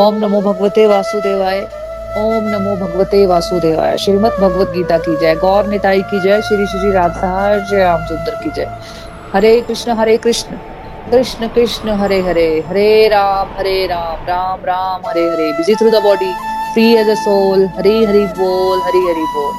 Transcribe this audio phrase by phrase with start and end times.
[0.00, 1.60] ओम नमो भगवते वासुदेवाय।
[2.18, 6.92] ओम नमो भगवते वासुदेवाय। श्रीमद भगवत गीता की जय। गौर निताई की जय। श्री श्री
[6.92, 8.78] राधा जय राम सुंदर की जय।
[9.34, 10.56] Hare Krishna Hare Krishna.
[11.10, 12.64] Krishna Krishna, Hare Hare.
[12.68, 14.26] Hare Ram Hare Ram.
[14.26, 15.52] Ram Ram, Hare Hare.
[15.52, 16.32] Busy through the body
[16.72, 19.54] free as a soul Hari, Hari बोल, हरी, हरि बोल।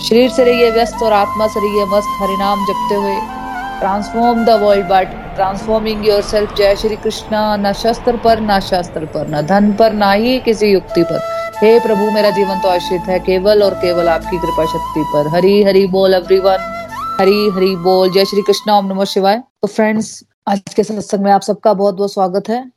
[0.00, 3.37] शरीर से रहिए व्यस्त और आत्मा से रहिए मस्त। हरिनाम जपते हुए।
[3.80, 9.28] Transform the world but transforming yourself जय श्री कृष्णा न शस्त्र पर न शास्त्र पर
[9.28, 11.20] न धन पर ना ही किसी युक्ति पर
[11.56, 15.62] हे प्रभु मेरा जीवन तो आश्रित है केवल और केवल आपकी कृपा शक्ति पर हरी
[15.62, 16.74] हरी बोल एवरीवन
[17.20, 21.32] हरी हरी बोल जय श्री कृष्णा ओम नमः शिवाय तो फ्रेंड्स आज के सत्संग में
[21.32, 22.70] आप सबका बहुत बहुत स्वागत है।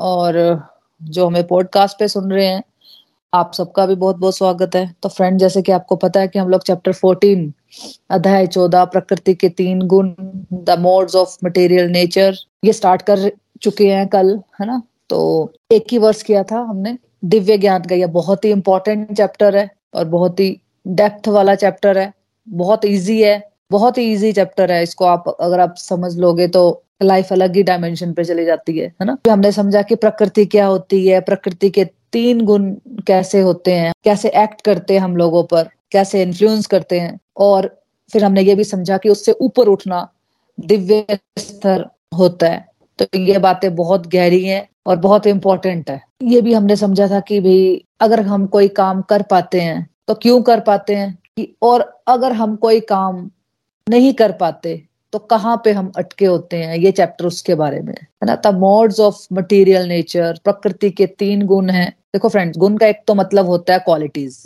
[0.00, 0.62] और,
[1.02, 2.62] जो हमें पॉडकास्ट पे सुन रहे हैं,
[3.34, 6.38] आप सबका भी बहुत बहुत स्वागत है। तो फ्रेंड जैसे कि आपको पता है कि
[6.38, 7.54] हम लोग चैप्टर फोर्टीन
[8.10, 10.12] अध्याय चौदह, प्रकृति के तीन गुण
[10.52, 12.34] the modes of material nature
[12.64, 13.30] ये स्टार्ट कर
[13.62, 14.82] चुके हैं कल, है ना?
[15.10, 19.56] तो एक ही वर्ष किया था हमने, दिव्य ज्ञान का यह बहुत ही इंपॉर्टेंट चैप्टर
[19.56, 22.12] है और बहुत ही डेप्थ वाला चैप्टर है,
[22.46, 26.82] बहुत इजी है, बहुत ही इजी चैप्टर है, इसको आप अगर आप समझ लोगे तो
[27.02, 29.16] लाइफ अलग ही डायमेंशन पे चली जाती है है ना?
[29.30, 32.70] हमने समझा कि प्रकृति क्या होती है, प्रकृति के तीन गुण
[33.06, 37.74] कैसे होते हैं, कैसे एक्ट करते हैं हम लोगों पर कैसे इन्फ्लुएंस करते हैं। और
[38.12, 40.08] फिर हमने ये भी समझा कि उससे ऊपर उठना
[40.58, 41.86] दिव्य स्तर
[42.18, 42.64] होता है।
[42.98, 47.20] तो ये बातें बहुत गहरी हैं और बहुत इंपॉर्टेंट है। ये भी हमने समझा था
[47.20, 51.12] कि भाई, अगर हम कोई काम कर पाते हैं तो क्यों कर पाते हैं?
[51.36, 53.30] कि और अगर हम कोई काम
[53.86, 56.76] नहीं कर पाते तो कहाँ पे हम अटके होते हैं?
[56.76, 58.50] ये चैप्टर उसके बारे में है ना?
[58.52, 63.14] मोड्स ऑफ़ मटेरियल नेचर प्रकृति के तीन गुण हैं। देखो फ्रेंड्स गुण का एक तो
[63.14, 64.38] मतलब होता है क्वालिटीज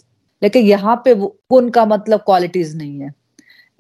[0.42, 3.12] लेकिन यहाँ पे गुण का मतलब क्वालिटीज नहीं है।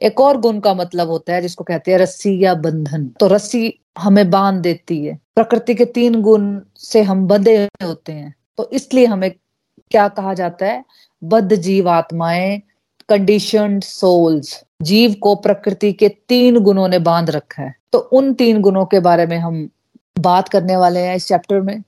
[0.02, 3.80] एक और गुण का मतलब होता है जिसको कहते हैं रस्सी या बंधन। तो रस्सी
[3.98, 9.06] हमें बाँध देती है। प्रकृति के तीन गुण से हम बंधे होते हैं। तो इसलिए
[9.06, 9.30] हमें
[9.90, 10.84] क्या कहा जाता है?
[11.22, 12.60] बद्ध जीव आत्माएँ
[13.08, 18.60] कंडीशन सोल्स जीव को प्रकृति के तीन गुणों ने बाँध रखा है। तो उन तीन
[18.60, 19.68] गुणों के बारे में हम
[20.18, 21.82] बात करने वाले हैं इस चैप्टर में।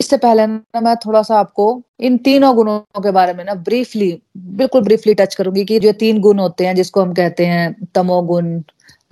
[0.00, 4.10] इससे पहले ना मैं थोड़ा सा आपको इन तीनों गुणों के बारे में ना ब्रीफली
[4.36, 8.60] बिल्कुल ब्रीफली टच करूँगी कि जो तीन गुण होते हैं, जिसको हम कहते हैं तमोगुण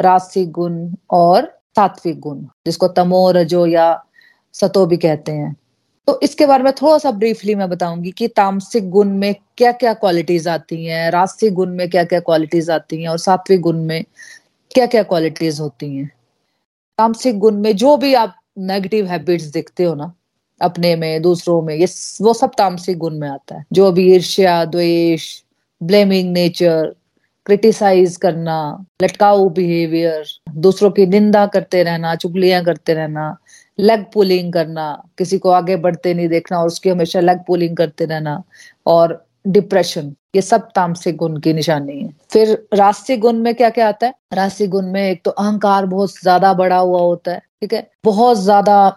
[0.00, 4.02] रासिक गुण और सात्विक गुण, जिसको तमो, रजो या
[4.54, 5.54] सतो भी कहते हैं।
[6.08, 9.92] तो इसके बारे में थोड़ा सा ब्रीफली मैं बताऊँगी कि तामसिक गुण में क्या क्या
[9.94, 14.04] क्वालिटीज आती हैं रासिक गुण में क्या क्या क्वालिटीज आती हैं और सात्विक गुण में
[14.70, 16.10] क्या क्या क्वालिटीज होती हैं।
[16.98, 20.12] तामसिक गुण में जो भी आप नेगेटिव हैबिट्स देखते हो ना
[20.60, 21.86] अपने में, दूसरों में, ये
[22.20, 25.30] वो सब तामसिक गुण में आता है। जो अभी ईर्ष्या, द्वेष
[25.80, 26.94] ब्लेमिंग नेचर
[27.46, 30.24] क्रिटिसाइज करना, लटकाऊ बिहेवियर
[30.56, 33.36] दूसरों की निंदा करते रहना, चुगलियाँ करते रहना
[33.78, 38.04] लेग पुलिंग करना, किसी को आगे बढ़ते नहीं देखना और उसकी हमेशा लेग पुलिंग करते
[38.04, 38.42] रहना
[38.86, 43.88] और डिप्रेशन ये सब तामसिक गुण की निशानी है। फिर राष्ट्रीय गुण में क्या क्या
[43.88, 44.14] आता है?
[44.34, 47.90] राष्ट्रीय गुण में एक तो अहंकार बहुत ज़्यादा बड़ा हुआ होता है, ठीक है?
[48.04, 48.88] बहुत ज़्यादा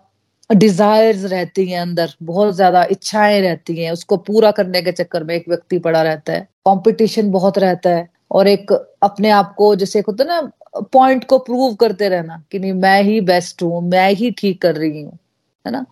[0.52, 5.36] डिजायर्स रहती हैं अंदर, बहुत ज़्यादा इच्छाएँ रहती हैं, उसको पूरा करने के चक्कर में
[5.36, 8.72] एक व्यक्ति पड़ा रहता है। कंपटीशन बहुत रहता है और एक
[9.04, 10.42] अपने आप को जैसे होता ना
[10.94, 14.76] पॉइंट को प्रूव करते रहना कि नहीं, मैं ही बेस्ट हूँ, मैं ही ठीक कर
[14.76, 15.18] रही हूँ,
[15.66, 15.86] है ना?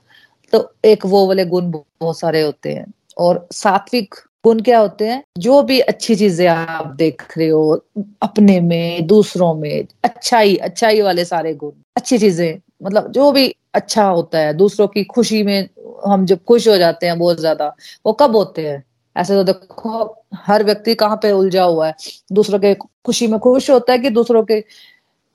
[0.53, 2.85] तो एक वो वाले गुण बहुत सारे होते हैं।
[3.17, 5.23] और सात्विक गुण क्या होते हैं?
[5.37, 7.73] जो भी अच्छी चीज़ें आप देख रहे हो,
[8.21, 14.03] अपने में, दूसरों में, अच्छाई अच्छाई वाले सारे गुण, अच्छी चीज़ें मतलब जो भी अच्छा
[14.03, 15.69] होता है, दूसरों की खुशी में
[16.07, 17.75] हम जब खुश हो जाते हैं बहुत ज़्यादा,
[18.05, 18.83] वो कब होते हैं?
[19.15, 21.95] ऐसे तो देखो, हर व्यक्ति कहाँ पे उलझा हुआ है?
[22.33, 22.73] दूसरों के
[23.05, 24.61] खुशी में खुश होता है कि दूसरों के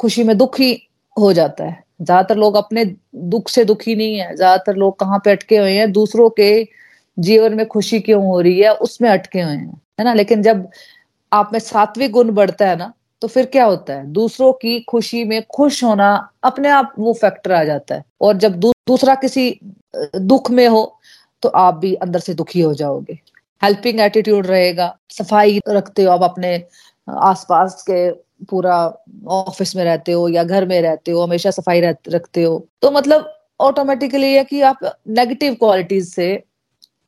[0.01, 0.73] खुशी में दुखी
[1.17, 1.83] हो जाता है?
[2.03, 2.85] ज़्यादातर लोग अपने
[3.17, 5.93] दुख से दुखी नहीं है। ज़्यादातर लोग कहाँ पे अटके हुए हैं?
[5.93, 6.51] दूसरों के
[7.19, 8.75] जीवन में खुशी क्यों हो रही है?
[8.77, 10.15] उसमें अटके हुए हैं। है ना?
[10.15, 10.69] लेकिन जब
[11.33, 12.93] आप में सात्विक गुण बढ़ता है ना
[13.25, 14.07] तो फिर क्या होता है?
[14.13, 16.09] दूसरों की खुशी में खुश होना
[16.45, 19.61] अपने आप वो फैक्टर आ जाता है। और जब दू, दूसरा किसी
[19.97, 20.83] दुख में हो
[21.43, 23.19] तो आप भी अंदर से दुखी हो जाओगे।
[23.63, 26.55] हेल्पिंग एटीट्यूड रहेगा। सफ़ाई रखते हो आप अपने
[27.09, 28.11] आसपास के
[28.45, 28.77] पूरा
[29.29, 33.33] ऑफ़िस में रहते हो या घर में रहते हो हमेशा सफ़ाई रखते हो। तो मतलब
[33.61, 34.79] ऑटोमेटिकली है कि आप
[35.11, 36.33] नेगेटिव क्वालिटीज से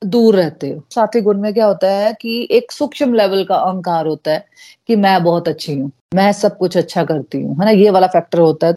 [0.06, 4.06] दूर रहते हो। साथी गुण में क्या होता है कि एक सूक्ष्म लेवल का अहंकार
[4.06, 4.44] होता है
[4.88, 7.70] कि मैं बहुत अच्छी हूँ, मैं सब कुछ अच्छा करती हूँ, है ना?
[7.70, 8.74] ये वाला फैक्टर होता है।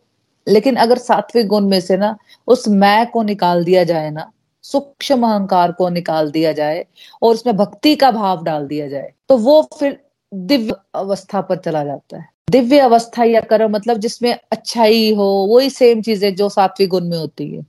[0.47, 2.15] लेकिन अगर सात्विक गुण में से ना
[2.47, 4.31] उस मैं को निकाल दिया जाए ना,
[4.63, 6.85] सूक्ष्म अहंकार को निकाल दिया जाए
[7.21, 9.97] और उसमें भक्ति का भाव डाल दिया जाए तो वो फिर
[10.31, 15.69] दिव्य अवस्था पर चला जाता है। दिव्य अवस्था या कर्म मतलब जिसमें अच्छाई हो, वही
[15.69, 17.65] सेम चीज़ें जो सात्विक गुण में होती है।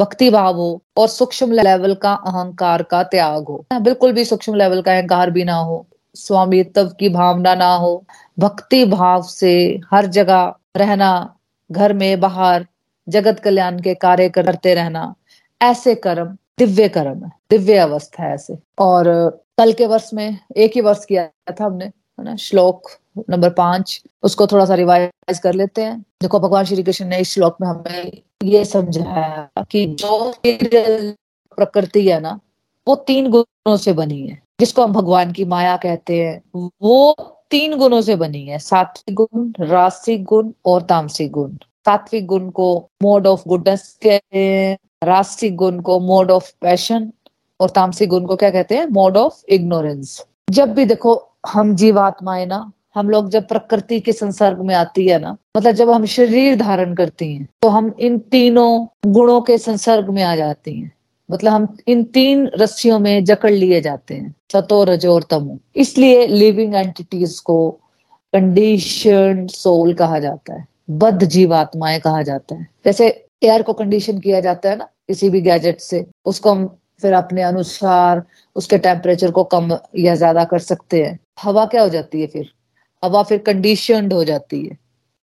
[0.00, 4.82] भक्ति भाव हो और सूक्ष्म लेवल का अहंकार का त्याग हो। बिल्कुल भी सूक्ष्म लेवल
[4.82, 8.04] का अहंकार भी ना हो। स्वामित्व की भावना ना हो।
[8.38, 11.34] भक्ति भाव से हर जगह रहना,
[11.72, 12.66] घर में बाहर
[13.08, 15.14] जगत कल्याण के कार्य करते रहना,
[15.62, 20.72] ऐसे कर्म, दिव्य कर्म है, दिव्य अवस्था है ऐसे। और कल के वर्ष में एक
[20.74, 22.90] ही वर्ष किया था हमने, है ना, श्लोक
[23.30, 27.34] नंबर पाँच, उसको थोड़ा सा रिवाइज कर लेते हैं। देखो, भगवान श्री कृष्ण ने इस
[27.34, 30.32] श्लोक में हमें ये समझाया कि जो
[31.56, 32.40] प्रकृति है ना,
[32.88, 37.16] वो तीन गुणों से बनी है। जिसको हम भगवान की माया कहते हैं, वो
[37.50, 42.88] तीन गुणों से बनी है। सात्विक गुण रासिक गुण और तामसिक गुण। सात्विक गुण को
[43.02, 47.12] मोड ऑफ़ गुडनेस कहते हैं रासिक गुण को मोड ऑफ़ पैशन
[47.60, 48.86] और तामसिक गुण को क्या कहते हैं?
[48.86, 54.60] मोड ऑफ़ इग्नोरेंस जब भी देखो, हम जीवात्माएँ ना हम लोग जब प्रकृति के संसर्ग
[54.60, 58.86] में आती है ना मतलब जब हम शरीर धारण करती हैं तो हम इन तीनों
[59.06, 60.90] गुणों के संसर्ग में आ जाती हैं।
[61.28, 66.26] मतलब हम इन तीन रस्सियों में जकड़ लिए जाते हैं, सतो, रजो और तमो। इसलिए
[66.26, 67.70] लिविंग एंटिटीज को
[68.32, 73.08] कंडीशन सोल कहा जाता है, बद्ध जीवात्माएँ कहा जाता है। जैसे
[73.42, 76.66] एयर को कंडीशन किया जाता है ना, किसी भी गैजेट से, उसको हम
[77.02, 78.22] फिर अपने अनुसार,
[78.56, 82.52] उसके टेम्परेचर को कम या ज़्यादा कर सकते हैं। हवा क्या हो जाती है फिर?
[83.02, 84.76] हवा फिर कंडीशनड हो जाती है।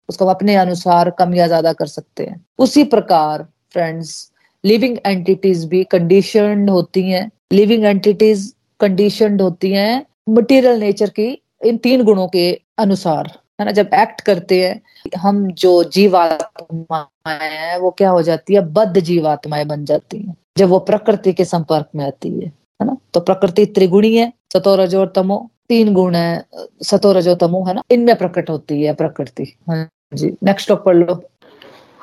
[0.10, 4.32] उसको अपने अनुसार कम या ज़्यादा कर सकते हैं। उसी प्रकार फ्रेंड्स
[4.64, 11.28] लिविंग एंटिटीज भी कंडीशनड होती हैं। लिविंग एंटिटीज कंडीशनड होती हैं मटेरियल नेचर की
[11.66, 13.28] इन तीन गुणों के अनुसार।
[13.60, 14.82] है ना, जब एक्ट करते हैं,
[15.18, 18.62] हम जो जीवात्माएँ हैं, वो क्या हो जाती है?
[18.62, 22.48] बद्ध जीवात्माएँ बन जाती हैं, जब वो प्रकृति के संपर्क में आती है।
[22.82, 22.98] है ना?
[23.14, 26.46] तो प्रकृति त्रिगुणी है सतो रजो और तमो। तीन गुण है,
[26.84, 27.82] सतो रजो तमो, है ना?
[27.92, 31.22] इनमें प्रकट होती है, प्रकृति। हाँ जी नेक्स्ट टॉप पढ़ लो।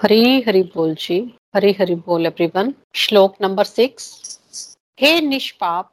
[0.03, 1.19] हरी हरी बोल जी,
[1.55, 4.39] हरी हरी बोल एवरीवन श्लोक नंबर सिक्स
[5.01, 5.91] हे निष्पाप,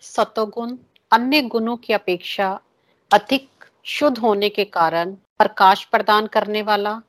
[0.00, 0.76] सतोगुण,
[1.12, 2.58] अन्य गुणों की अपेक्षा
[3.10, 3.48] अधिक
[3.86, 7.00] शुद्ध होने के कारण प्रकाश प्रदान करने वाला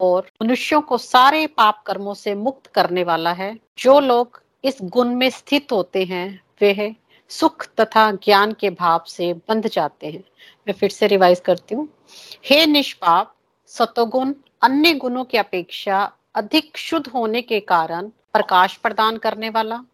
[0.00, 5.14] और मनुष्यों को सारे पाप कर्मों से मुक्त करने वाला है, जो लोग इस गुण
[5.14, 6.28] में स्थित होते हैं,
[6.60, 6.72] वे
[7.28, 10.24] सुख तथा ज्ञान के भाव से बंध जाते हैं।
[10.68, 11.88] मैं फिर से रिवाइज करती हूँ।
[12.44, 13.34] हे निष्पाप,
[13.66, 19.84] सतोगुण अन्य गुणों की अपेक्षा अधिक शुद्ध होने के कारण प्रकाश प्रदान करने वाला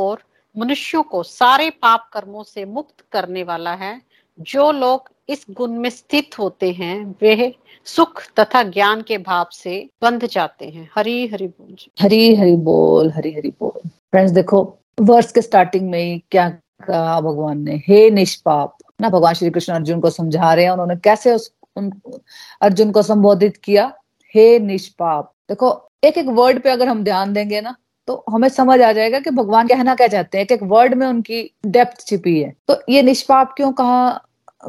[0.00, 0.22] और
[0.58, 4.02] मनुष्यों को सारे पाप कर्मों से मुक्त करने वाला है।
[4.40, 9.88] जो लोग इस गुण में स्थित होते हैं, वे सुख तथा ज्ञान के भाव से
[10.02, 15.32] बंध जाते हैं। हरी हरि बोल हरी हरि बोल, हरी हरि बोल। फ्रेंड्स देखो वर्ष
[15.32, 16.48] के स्टार्टिंग में क्या
[16.82, 20.96] कहा भगवान ने। हे निष्पाप, ना भगवान श्री कृष्ण अर्जुन को समझा रहे हैं, उन्होंने
[20.96, 21.92] कैसे उस, उन,
[22.60, 23.92] अर्जुन को संबोधित किया?
[24.34, 27.76] हे निष्पाप, देखो एक एक वर्ड पे अगर हम ध्यान देंगे ना
[28.08, 31.06] तो हमें समझ आ जाएगा कि भगवान कहना क्या चाहते हैं। एक एक वर्ड में
[31.06, 34.20] उनकी डेप्थ छिपी है। तो ये निष्पाप क्यों कहा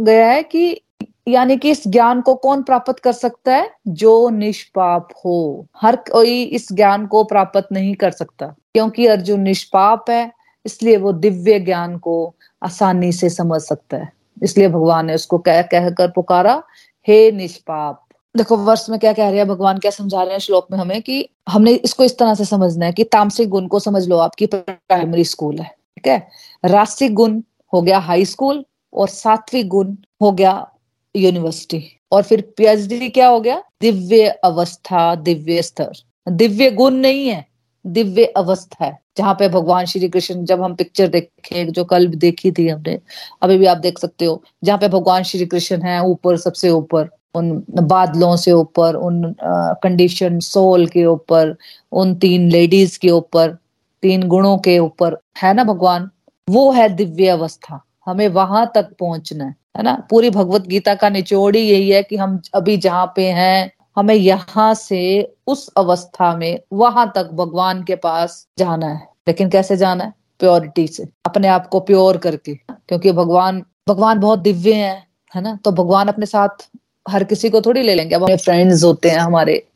[0.01, 0.81] गया है कि,
[1.27, 3.69] यानी कि इस ज्ञान को कौन प्राप्त कर सकता है?
[3.88, 10.06] जो निष्पाप हो। हर कोई इस ज्ञान को प्राप्त नहीं कर सकता, क्योंकि अर्जुन निष्पाप
[10.10, 10.31] है।
[10.65, 14.12] इसलिए वो दिव्य ज्ञान को आसानी से समझ सकता है।
[14.44, 16.63] इसलिए भगवान ने उसको कह, कहकर पुकारा,
[17.07, 18.00] हे निष्पाप।
[18.38, 21.01] देखो, वर्ष में क्या कह रहे हैं, भगवान क्या समझा रहे हैं श्लोक में हमें
[21.01, 24.46] कि हमने इसको इस तरह से समझना है कि तामसिक गुण को समझ लो, आपकी
[24.46, 26.29] प्राइमरी स्कूल है, ठीक है?
[26.65, 27.41] रासिक गुण
[27.74, 30.72] हो गया हाई स्कूल और सात्विक गुण हो गया
[31.15, 33.63] यूनिवर्सिटी और फिर पीएचडी क्या हो गया?
[33.82, 35.91] दिव्य अवस्था, दिव्य स्तर।
[36.27, 37.46] दिव्य गुण नहीं है,
[37.86, 42.51] दिव्य अवस्था है। जहाँ पे भगवान श्री कृष्ण, जब हम पिक्चर देखे, जो कल देखी
[42.51, 43.00] थी हमने,
[43.41, 47.10] अभी भी आप देख सकते हो, जहाँ पे भगवान श्री कृष्ण है, ऊपर, सबसे ऊपर,
[47.36, 49.36] उन बादलों से ऊपर, उन
[49.84, 51.55] कंडीशन सोल के ऊपर,
[51.91, 53.58] उन तीन लेडीज़ के ऊपर,
[54.01, 56.10] तीन गुणों के ऊपर, है ना भगवान?
[56.50, 60.08] वो है दिव्य अवस्था, हमें वहाँ तक पहुँचना है है ना?
[60.10, 64.15] पूरी भगवत गीता का निचोड़ ही यही है कि हम अभी जहाँ पे हैं हमें
[64.15, 70.03] यहाँ से उस अवस्था में वहाँ तक भगवान के पास जाना है। लेकिन कैसे जाना
[70.03, 70.13] है?
[70.39, 75.03] प्योरिटी से। अपने आप को प्योर करके। क्योंकि भगवान भगवान बहुत दिव्य है
[75.35, 75.59] है ना?
[75.65, 76.67] तो भगवान अपने साथ
[77.09, 79.67] हर किसी को थोड़ी ले लेंगे। अब हमारे फ्रेंड्स होते हैं हमारे।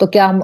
[0.00, 0.40] तो क्या हम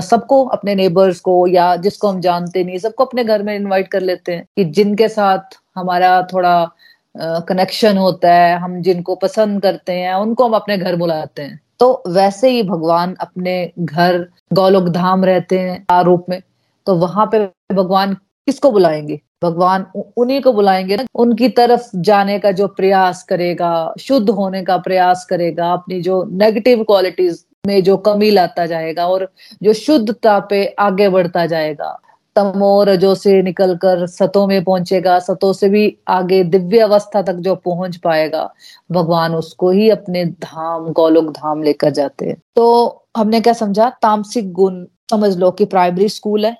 [0.00, 4.00] सबको अपने नेबर्स को या जिसको हम जानते नहीं, सबको अपने घर में इनवाइट कर
[4.00, 6.70] लेते हैं कि जिनके साथ हमारा थोड़ा
[7.18, 12.02] कनेक्शन होता है, हम जिनको पसंद करते हैं, उनको हम अपने घर बुलाते हैं। तो
[12.08, 14.18] वैसे ही भगवान अपने घर
[14.52, 16.40] गौलोक धाम रहते हैं रूप में
[16.86, 17.38] तो वहाँ पे
[17.74, 18.14] भगवान
[18.46, 19.20] किसको बुलाएँगे?
[19.42, 19.86] भगवान
[20.18, 25.24] उन्हीं को बुलाएँगे ना, उनकी तरफ़ जाने का जो प्रयास करेगा, शुद्ध होने का प्रयास
[25.30, 29.28] करेगा, अपनी जो नेगेटिव क्वालिटीज में जो कमी लाता जाएगा और
[29.62, 31.98] जो शुद्धता पे आगे बढ़ता जाएगा।
[32.36, 37.54] तमो रजो से निकलकर सतों में पहुंचेगा, सतों से भी आगे दिव्य अवस्था तक जो
[37.54, 38.54] पहुँच पाएगा,
[38.92, 43.90] भगवान उसको ही अपने धाम, गौलोक धाम लेकर जाते हैं। तो हमने क्या समझा?
[43.90, 46.56] तामसिक गुण समझ लो कि प्राइमरी स्कूल है,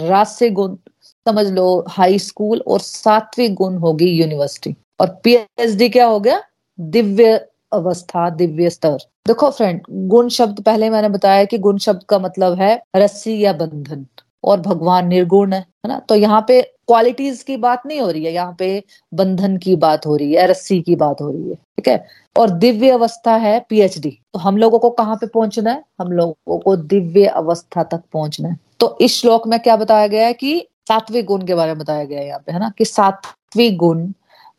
[0.00, 6.20] राजसिक गुण समझ लो हाई स्कूल, और सातवीं गुण होगी यूनिवर्सिटी। और पीएचडी क्या हो
[6.20, 6.42] गया?
[6.80, 12.18] दिव्य अवस्था, दिव्य स्तर। देखो फ्रेंड, गुण शब्द पहले मैंने बताया कि गुण शब्द का
[12.18, 14.06] मतलब है रस्सी या बंधन।
[14.44, 15.98] और भगवान निर्गुण है है ना?
[15.98, 20.06] तो यहाँ पे क्वालिटीज की बात नहीं हो रही है, यहाँ पे बंधन की बात
[20.06, 22.06] हो रही है, रस्सी की बात हो रही है, ठीक है?
[22.36, 25.82] और दिव्य अवस्था है पीएचडी तो हम लोगों को कहाँ पे पहुँचना है?
[26.00, 30.26] हम लोगों को दिव्य अवस्था तक पहुँचना है। तो इस श्लोक में क्या बताया गया
[30.26, 32.70] है कि सात्विक गुण के बारे में बताया गया है यहाँ पे, है ना?
[32.78, 34.06] कि सात्विक गुण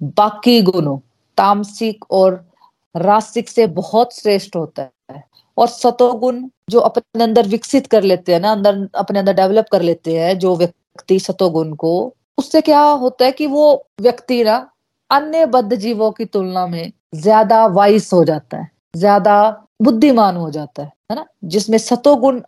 [0.01, 0.97] बाकी गुणों,
[1.37, 2.43] तामसिक और
[2.95, 5.23] रासिक से बहुत श्रेष्ठ होता है।
[5.57, 9.81] और सतोगुण जो अपने अंदर विकसित कर लेते हैं ना, अंदर, अपने अंदर डेवलप कर
[9.81, 14.55] लेते हैं जो व्यक्ति सतोगुण को, उससे क्या होता है कि वो व्यक्ति ना
[15.11, 19.35] अन्य बद्ध जीवों की तुलना में ज़्यादा वाइस हो जाता है, ज़्यादा
[19.81, 21.25] बुद्धिमान हो जाता है है ना?
[21.45, 22.39] जिसमें सतोगुण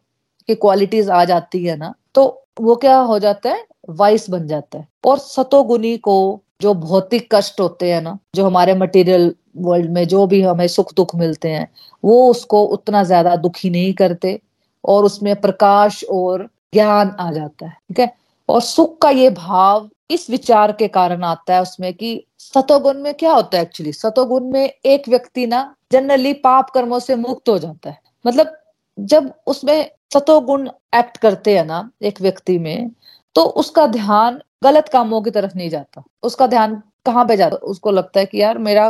[0.50, 2.24] की क्वालिटीज आ जाती है ना तो
[2.62, 3.66] वो क्या हो जाता है?
[3.92, 6.16] वाइस बन जाता है। और सतोगुणी को
[6.62, 10.94] जो भौतिक कष्ट होते हैं ना, जो हमारे मटेरियल वर्ल्ड में जो भी हमें सुख
[10.94, 11.68] दुख मिलते हैं,
[12.04, 14.40] वो उसको उतना ज़्यादा दुखी नहीं करते
[14.84, 18.14] और उसमें प्रकाश और ज्ञान आ जाता है, ठीक है?
[18.50, 23.14] और सुख का ये भाव इस विचार के कारण आता है उसमें कि सतोगुण में
[23.14, 27.58] क्या होता है एक्चुअली सतोगुण में एक व्यक्ति ना जनरली पाप कर्मों से मुक्त हो
[27.60, 28.56] जाता है। मतलब
[28.98, 32.90] जब उसमें सतोगुण एक्ट करते हैं ना एक व्यक्ति में
[33.36, 37.56] तो उसका ध्यान गलत कामों की तरफ़ नहीं जाता। उसका ध्यान कहाँ पे जाता?
[37.56, 38.90] उसको लगता है कि यार मेरा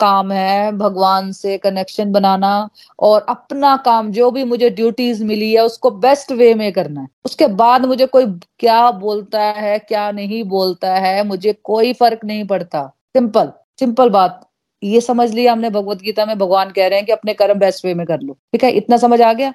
[0.00, 5.64] काम है भगवान से कनेक्शन बनाना और अपना काम, जो भी मुझे ड्यूटीज़ मिली है,
[5.64, 8.26] उसको बेस्ट वे में करना है। उसके बाद मुझे कोई
[8.58, 14.46] क्या बोलता है, क्या नहीं बोलता है, मुझे कोई फ़र्क नहीं पड़ता। सिंपल सिंपल बात।
[14.82, 17.84] ये समझ लिया हमने भगवत गीता में, भगवान कह रहे हैं कि अपने कर्म बेस्ट
[17.84, 19.52] वे में कर लो। ठीक है, इतना समझ आ गया?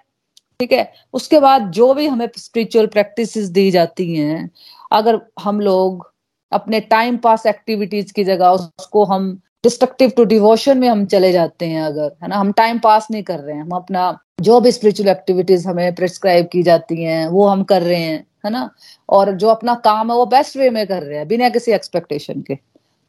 [0.59, 4.49] ठीक है, उसके बाद जो भी हमें स्पिरिचुअल प्रैक्टिस दी जाती हैं,
[4.91, 6.13] अगर हम लोग
[6.51, 11.65] अपने टाइम पास एक्टिविटीज़ की जगह, उसको हम डिस्ट्रक्टिव टू डिवोशन में हम चले जाते
[11.65, 12.35] हैं अगर, है ना?
[12.35, 16.47] हम टाइम पास नहीं कर रहे हैं। हम अपना जो भी स्पिरिचुअल एक्टिविटीज़ हमें प्रिस्क्राइब
[16.51, 18.69] की जाती हैं, वो हम कर रहे हैं, है ना?
[19.09, 22.41] और जो अपना काम है, वो बेस्ट वे में कर रहे हैं, बिना किसी एक्सपेक्टेशन
[22.41, 22.55] के।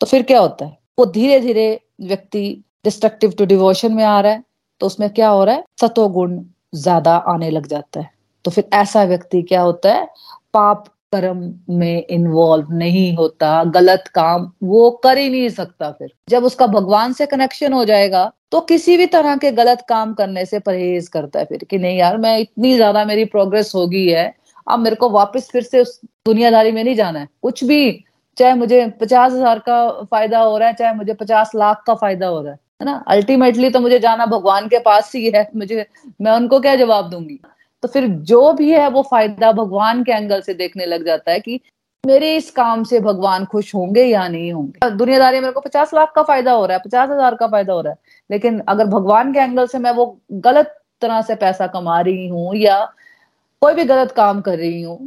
[0.01, 0.77] तो फिर क्या होता है?
[0.99, 1.69] वो धीरे धीरे
[2.01, 4.43] व्यक्ति डिस्ट्रक्टिव टू डिवोशन में आ रहा है
[4.81, 5.65] तो उसमें क्या हो रहा है?
[5.81, 6.39] सतोगुण
[6.75, 8.11] ज़्यादा आने लग जाता है।
[8.45, 10.07] तो फिर ऐसा व्यक्ति क्या होता है?
[10.55, 11.39] पाप कर्म
[11.71, 17.13] में इन्वॉल्व नहीं होता, गलत काम, वो कर ही नहीं सकता फिर। जब उसका भगवान
[17.13, 21.39] से कनेक्शन हो जाएगा तो किसी भी तरह के गलत काम करने से परहेज करता
[21.39, 24.35] है फिर कि नहीं यार, मैं इतनी ज़्यादा मेरी प्रोग्रेस होगी है,
[24.67, 28.05] अब मेरे को वापस फिर से उस दुनियादारी में नहीं जाना है। कुछ भी,
[28.39, 32.27] चाहे मुझे पचास हज़ार का फ़ायदा हो रहा है, चाहे मुझे पचास लाख का फ़ायदा
[32.27, 33.03] हो रहा है है ना?
[33.09, 35.87] अल्टीमेटली तो मुझे जाना भगवान के पास ही है, मुझे,
[36.21, 37.41] मैं उनको क्या जवाब दूँगी?
[37.87, 41.40] तो फिर जो भी है, वो फ़ायदा भगवान के एंगल से देखने लग जाता है
[41.40, 41.61] कि
[42.05, 46.12] मेरे इस काम से भगवान खुश होंगे या नहीं होंगे। दुनियादारी मेरे को पचास लाख
[46.14, 47.99] का फ़ायदा हो रहा है, पचास हज़ार का फ़ायदा हो रहा है,
[48.31, 52.55] लेकिन अगर भगवान के एंगल से मैं वो गलत तरह से पैसा कमा रही हूँ
[52.57, 52.85] या
[53.62, 54.99] कोई भी गलत काम कर रही हूँ,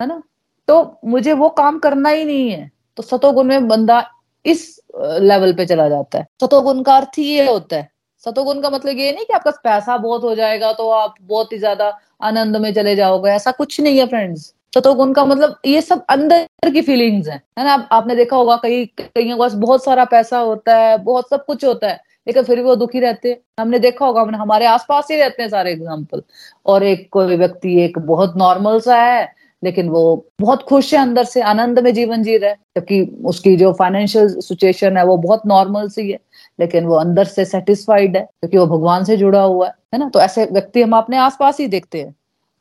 [0.00, 0.22] है ना?
[0.68, 4.02] तो मुझे वो काम करना ही नहीं है। तो सतोगुण में बंदा
[4.44, 4.64] इस
[4.94, 7.90] लेवल पे चला जाता है। सतोगुण का अर्थ ही ये होता है
[8.28, 11.58] सतोगुण का मतलब ये नहीं कि आपका पैसा बहुत हो जाएगा तो आप बहुत ही
[11.58, 11.92] ज़्यादा
[12.22, 16.70] आनंद में चले जाओगे, ऐसा कुछ नहीं है फ्रेंड्स सतोगुण का मतलब ये सब अंदर
[16.72, 17.74] की फीलिंग्स है ना?
[17.92, 21.88] आपने देखा होगा कई कई पास बहुत सारा पैसा होता है, बहुत सब कुछ होता
[21.88, 25.16] है, लेकिन फिर भी वो दुखी रहते हैं। हमने देखा होगा, हमने, हमारे आसपास ही
[25.16, 26.22] रहते हैं सारे एग्ज़ाम्पल
[26.66, 29.28] और एक कोई व्यक्ति एक बहुत नॉर्मल सा है,
[29.62, 33.56] लेकिन वो बहुत खुश है अंदर से, आनंद में जीवन जी रहा है, जबकि उसकी
[33.56, 36.18] जो फाइनेंशियल सिचुएशन है, वो बहुत नॉर्मल सी है।
[36.60, 40.08] लेकिन वो अंदर से सेटिस्फाइड है, क्योंकि वो भगवान से जुड़ा हुआ है है ना?
[40.08, 42.14] तो ऐसे व्यक्ति हम अपने आसपास ही देखते हैं।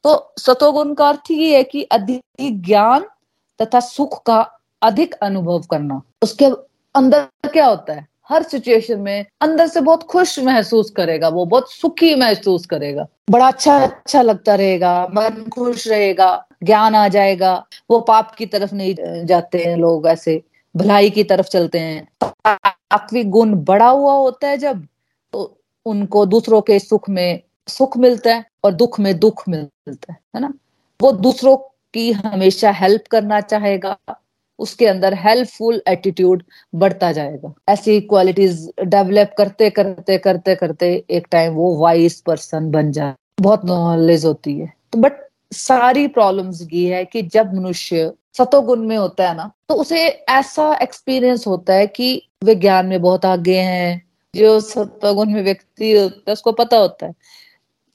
[0.04, 3.06] तो सतोगुण का अर्थ ये है कि अधिक ज्ञान
[3.60, 4.40] तथा सुख का
[4.82, 6.46] अधिक अनुभव करना। उसके
[6.96, 8.06] अंदर क्या होता है?
[8.30, 13.48] हर सिचुएशन में अंदर से बहुत खुश महसूस करेगा, वो बहुत सुखी महसूस करेगा। बड़ा
[13.48, 19.26] अच्छा अच्छा लगता रहेगा, मन खुश रहेगा, ज्ञान आ जाएगा। वो पाप की तरफ़ नहीं
[19.26, 20.42] जाते हैं लोग ऐसे,
[20.76, 22.08] भलाई की तरफ़ चलते हैं।
[22.92, 24.86] सात्विक गुण बड़ा हुआ होता है जब
[25.34, 30.20] तो उनको दूसरों के सुख में सुख मिलता है और दुख में दुख मिलता है
[30.36, 30.54] है ना?
[31.00, 31.56] वो दूसरों
[31.94, 33.98] की हमेशा हेल्प करना चाहेगा,
[34.60, 36.44] उसके अंदर हेल्पफुल एटीट्यूड
[36.76, 42.92] बढ़ता जाएगा। ऐसी क्वालिटीज डेवलप करते करते करते करते एक टाइम वो वाइस पर्सन बन
[42.92, 48.80] जाए बहुत नॉलेज होती है। तो बट सारी प्रॉब्लम्स ये है कि जब मनुष्य सतोगुण
[48.80, 53.26] में होता है ना तो उसे ऐसा एक्सपीरियंस होता है कि वे ज्ञान में बहुत
[53.26, 54.02] आगे हैं,
[54.34, 57.14] जो सतोगुण में व्यक्ति होता है, उसको पता होता है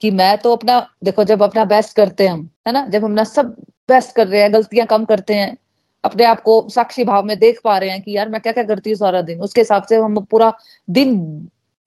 [0.02, 3.22] कि मैं तो अपना, देखो जब अपना बेस्ट करते हैं हम, है ना, जब हम
[3.24, 3.54] सब
[3.88, 5.56] बेस्ट कर रहे हैं, गलतियाँ कम करते हैं,
[6.04, 8.64] अपने आप को साक्षी भाव में देख पा रहे हैं कि यार मैं क्या क्या
[8.64, 10.52] करती हूँ सारा दिन, उसके हिसाब से हम पूरा
[10.90, 11.16] दिन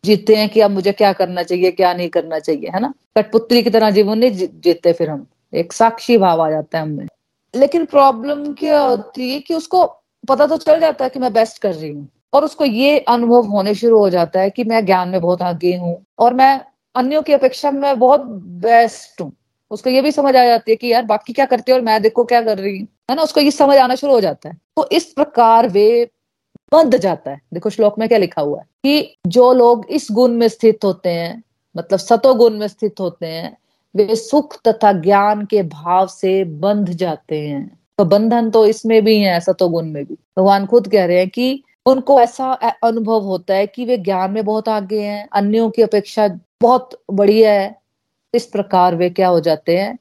[0.03, 2.93] जीतते हैं कि अब मुझे क्या करना चाहिए, क्या नहीं करना चाहिए, है ना?
[3.17, 7.07] कठपुतली की तरह जीवन नहीं जीतते फिर हम, एक साक्षी भाव आ जाता है हमें
[7.55, 9.85] लेकिन प्रॉब्लम क्या होती है कि उसको
[10.27, 13.45] पता तो चल जाता है कि मैं बेस्ट कर रही हूँ। और उसको ये अनुभव
[13.45, 16.59] होने शुरू हो जाता है कि मैं ज्ञान में बहुत आगे हूँ और मैं
[16.95, 18.21] अन्यों की अपेक्षा में बहुत
[18.65, 19.31] बेस्ट हूँ।
[19.71, 22.01] उसको ये भी समझ आ जाती है कि यार बाकी क्या करते हैं और मैं
[22.01, 23.21] देखो क्या कर रही हूँ। है ना?
[23.23, 26.09] उसको ये समझ आना शुरू हो जाता है। तो इस प्रकार वे
[26.71, 30.31] बंध जाता है। देखो श्लोक में क्या लिखा हुआ है कि जो लोग इस गुण
[30.31, 31.43] में स्थित होते हैं
[31.75, 33.57] मतलब सतो गुण में स्थित होते हैं
[33.95, 39.19] वे सुख तथा ज्ञान के भाव से बंध जाते हैं। तो बंधन तो इसमें भी
[39.19, 42.51] है सतोगुण में भी। भगवान खुद कह रहे हैं कि उनको ऐसा
[42.83, 46.27] अनुभव होता है कि वे ज्ञान में बहुत आगे हैं, अन्यों की अपेक्षा
[46.61, 47.75] बहुत बढ़िया है।
[48.33, 49.97] इस प्रकार वे क्या हो जाते हैं?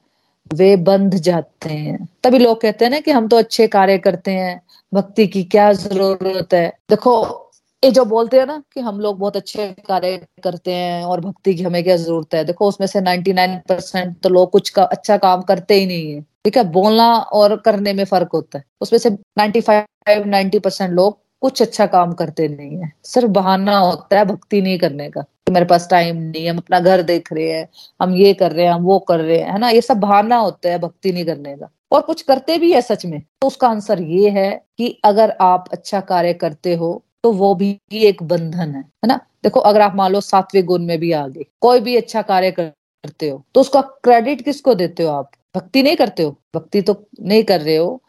[0.53, 4.31] वे बंध जाते हैं। तभी लोग कहते हैं ना कि हम तो अच्छे कार्य करते
[4.31, 4.61] हैं,
[4.93, 6.67] भक्ति की क्या ज़रूरत है?
[6.89, 7.44] देखो
[7.85, 11.53] ये जो बोलते हैं ना कि हम लोग बहुत अच्छे कार्य करते हैं और भक्ति
[11.55, 12.43] की हमें क्या ज़रूरत है?
[12.45, 16.21] देखो, उसमें से 99 परसेंट तो लोग कुछ का अच्छा काम करते ही नहीं है।
[16.45, 16.63] ठीक है?
[16.63, 19.85] बोलना और करने में फ़र्क होता है। उसमें से 95
[20.27, 24.77] 90 परसेंट लोग कुछ अच्छा काम करते नहीं है। सिर्फ़ बहाना होता है भक्ति नहीं
[24.79, 27.67] करने का कि मेरे पास टाइम नहीं हम अपना घर देख रहे हैं,
[28.01, 29.69] हम ये कर रहे हैं, हम वो कर रहे हैं, है ना?
[29.69, 33.05] ये सब बहाना होता है भक्ति नहीं करने का। और कुछ करते भी है सच
[33.05, 37.53] में। तो उसका आंसर ये है कि अगर आप अच्छा कार्य करते हो तो वो
[37.55, 39.19] भी एक बंधन है है ना?
[39.43, 42.51] देखो, अगर आप मान लो सात्विक गुण में भी आ गए कोई भी अच्छा कार्य
[42.51, 45.31] करते हो तो उसका क्रेडिट किसको देते हो आप?
[45.55, 46.35] भक्ति नहीं करते हो?
[46.55, 48.01] भक्ति तो नहीं कर रहे हो।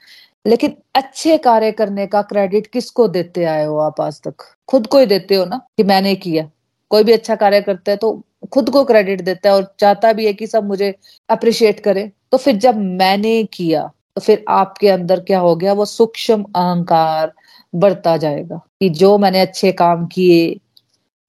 [0.44, 4.34] लेकिन अच्छे कार्य करने का क्रेडिट किसको देते आए हो आप आज तक?
[4.68, 6.48] खुद को ही देते हो ना, कि मैंने किया।
[6.90, 10.26] कोई भी अच्छा कार्य करता है तो खुद को क्रेडिट देता है और चाहता भी
[10.26, 10.94] है कि सब मुझे
[11.28, 15.72] अप्रिशिएट करे। तो फिर जब मैंने किया तो फिर आपके अंदर क्या हो गया?
[15.72, 17.32] वो सूक्ष्म अहंकार
[17.72, 20.56] बढ़ता जाएगा कि जो मैंने अच्छे काम किए,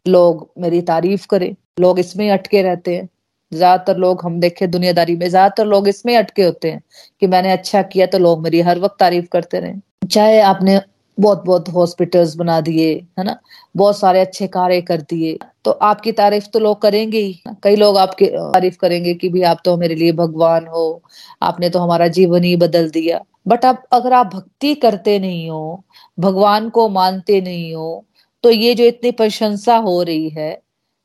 [0.05, 3.07] लोग मेरी तारीफ़ करें, लोग इसमें अटके रहते हैं।
[3.51, 6.81] ज़्यादातर लोग हम देखे दुनियादारी में, ज़्यादातर लोग इसमें अटके होते हैं
[7.21, 10.79] कि मैंने अच्छा किया तो लोग मेरी हर वक्त तारीफ़ करते रहे। चाहे आपने
[11.17, 13.37] बहुत बहुत हॉस्पिटल्स बना दिए, है ना?
[13.75, 17.97] बहुत सारे अच्छे कार्य कर दिए। तो आपकी तारीफ़ तो लोग करेंगे ही। कई लोग
[17.97, 21.01] आपकी तारीफ़ करेंगे कि भी आप तो मेरे लिए भगवान हो,
[21.41, 25.83] आपने तो हमारा जीवन ही बदल दिया। बट अब अगर आप भक्ति करते नहीं हो,
[26.19, 28.03] भगवान को मानते नहीं हो
[28.43, 30.61] तो ये जो इतनी प्रशंसा हो रही है,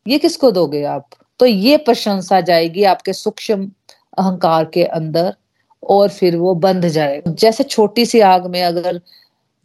[0.07, 1.09] ये किसको दोगे आप?
[1.41, 3.71] तो ये प्रशंसा जाएगी आपके सूक्ष्म
[4.19, 5.35] अहंकार के अंदर
[5.83, 9.01] और फिर वो बंध जाएगा। जैसे छोटी सी आग में अगर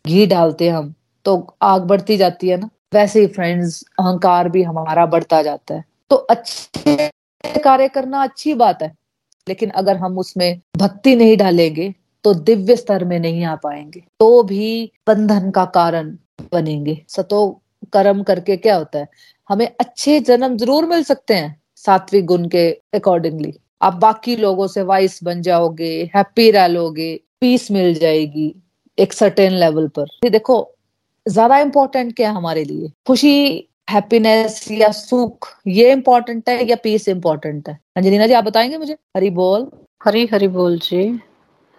[0.07, 0.93] घी डालते हम
[1.25, 5.83] तो आग बढ़ती जाती है ना। वैसे ही फ्रेंड्स अहंकार भी हमारा बढ़ता जाता है।
[6.11, 7.09] तो अच्छे
[7.59, 8.91] कार्य करना अच्छी बात है,
[9.47, 11.93] लेकिन अगर हम उसमें भक्ति नहीं डालेंगे
[12.25, 16.09] तो दिव्य स्तर में नहीं आ पाएँगे। तो भी बंधन का कारण
[16.53, 17.61] बनेंगे। सतो
[17.93, 19.07] कर्म करके क्या होता है,
[19.49, 24.81] हमें अच्छे जन्म ज़रूर मिल सकते हैं सात्विक गुण के अकॉर्डिंगली आप बाकी लोगों से
[24.83, 28.53] वाइस बन जाओगे हैप्पी रह लोगे पीस मिल जाएगी।
[28.97, 30.55] एक सर्टेन लेवल पर। ये देखो
[31.25, 32.91] ज़्यादा इम्पोर्टेंट क्या है हमारे लिए?
[33.07, 33.33] खुशी
[33.89, 37.77] हैप्पीनेस या सुख ये इम्पोर्टेंट है या पीस इम्पोर्टेंट है?
[37.97, 38.93] अंजलिना जी आप बताएँगे मुझे?
[39.17, 39.67] हरी बोल।
[40.01, 41.03] हरी हरी बोल जी।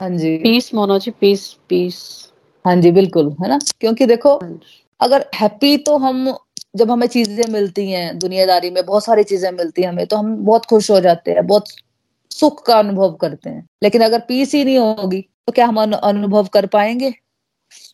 [0.00, 1.98] हाँ जी। पीस मोनो जी पीस पीस
[2.64, 3.58] हाँ जी बिल्कुल है ना?
[3.80, 4.58] क्योंकि देखो हाँ
[5.00, 6.34] अगर हैप्पी तो हम
[6.76, 10.34] जब हमें चीज़ें मिलती हैं दुनियादारी में बहुत सारी चीज़ें मिलती हैं हमें तो हम
[10.44, 11.64] बहुत खुश हो जाते हैं बहुत
[12.40, 16.46] सुख का अनुभव करते हैं। लेकिन अगर पीस ही नहीं होगी तो क्या हम अनुभव
[16.46, 17.12] कर पाएँगे?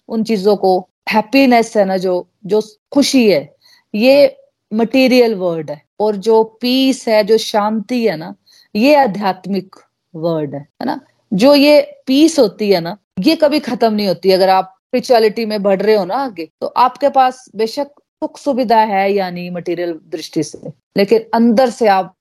[0.09, 0.78] उन चीज़ों को
[1.12, 2.61] हैप्पीनेस है ना जो जो
[2.92, 3.54] खुशी है,
[3.94, 4.37] ये
[4.72, 8.35] मटेरियल वर्ड है। और जो पीस है, जो शांति है ना,
[8.74, 9.76] ये आध्यात्मिक
[10.14, 11.00] वर्ड है है ना?
[11.33, 15.62] जो ये पीस होती है ना, ये कभी खत्म नहीं होती। अगर आप स्पिरिचुअलिटी में
[15.62, 20.42] बढ़ रहे हो ना आगे तो आपके पास बेशक सुख सुविधा है यानी मटेरियल दृष्टि
[20.42, 22.14] से। लेकिन अंदर से आप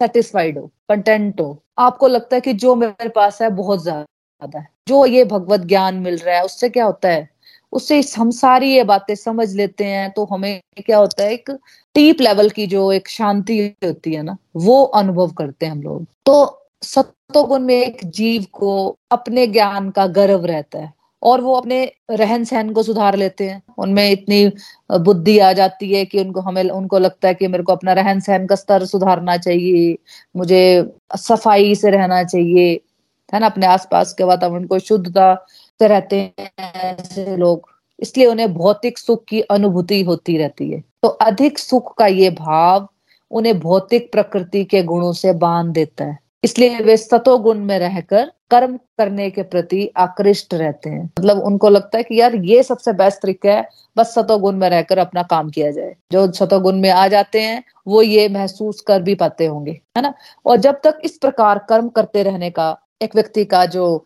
[0.00, 4.68] सेटिस्फाइड हो कंटेंट हो। आपको लगता है कि जो मेरे पास है, बहुत ज़्यादा है।
[4.88, 7.28] जो ये भगवत ज्ञान मिल रहा है, उससे क्या होता है?
[7.72, 11.50] उससे हम सारी ये बातें समझ लेते हैं तो हमें क्या होता है, एक
[11.94, 16.04] डीप लेवल की जो एक शांति होती है ना, वो अनुभव करते हैं हम लोग।
[16.26, 20.92] तो सत्वगुण में एक जीव को अपने ज्ञान का गर्व रहता है।
[21.26, 24.46] और वो अपने रहन सहन को सुधार लेते हैं। उनमें इतनी
[25.00, 28.20] बुद्धि आ जाती है कि उनको हमें, उनको लगता है कि मेरे को अपना रहन
[28.20, 29.96] सहन का स्तर सुधारना चाहिए,
[30.36, 32.80] मुझे सफ़ाई से रहना चाहिए,
[33.32, 33.46] है ना?
[33.46, 35.34] अपने आसपास के वातावरण को शुद्धता
[35.80, 37.68] से रहते हैं ऐसे लोग।
[38.00, 42.88] इसलिए उन्हें भौतिक सुख की अनुभूति होती रहती है। तो अधिक सुख का ये भाव
[43.30, 48.32] उन्हें भौतिक प्रकृति के गुणों से बाँध देता है। इसलिए वे सतो गुण में रहकर
[48.50, 52.92] कर्म करने के प्रति आकृष्ट रहते हैं। मतलब उनको लगता है कि यार, ये सबसे
[52.92, 56.76] बेस्ट तरीका है, बस सतो गुण में रहकर अपना काम किया जाए। जो सतो गुण
[56.76, 60.14] में आ जाते हैं, वो ये महसूस कर भी पाते होंगे, है ना?
[60.46, 64.04] और जब तक इस प्रकार कर्म करते रहने का एक व्यक्ति का जो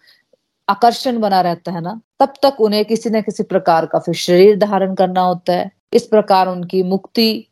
[0.69, 4.59] आकर्षण बना रहता है ना, तब तक उन्हें किसी न किसी प्रकार का फिर शरीर
[4.59, 7.47] धारण करना होता है। इस प्रकार उनकी मुक्ति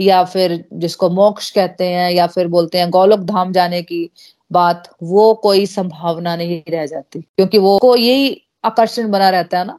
[0.00, 4.10] या फिर जिसको मोक्ष कहते हैं या फिर बोलते हैं गोलोक धाम जाने की
[4.52, 9.64] बात, वो कोई संभावना नहीं रह जाती। क्योंकि वो को यही आकर्षण बना रहता है
[9.66, 9.78] ना,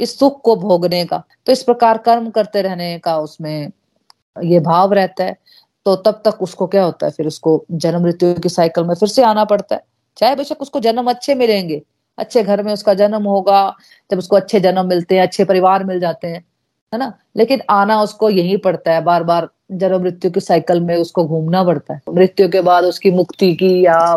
[0.00, 3.70] इस सुख को भोगने का। तो इस प्रकार कर्म करते रहने का उसमें
[4.44, 5.36] ये भाव रहता है।
[5.84, 9.08] तो तब तक उसको क्या होता है, फिर उसको जन्म मृत्यु की साइकिल में फिर
[9.08, 9.82] से आना पड़ता है।
[10.16, 11.82] चाहे बेशक उसको जन्म अच्छे मिलेंगे,
[12.18, 13.76] अच्छे घर में उसका जन्म होगा,
[14.10, 16.44] जब उसको अच्छे जन्म मिलते हैं, अच्छे परिवार मिल जाते हैं
[16.92, 17.12] है ना?
[17.36, 21.64] लेकिन आना उसको यही पड़ता है। बार बार जन्म मृत्यु की साइकिल में उसको घूमना
[21.64, 24.16] पड़ता है। मृत्यु के बाद उसकी मुक्ति की या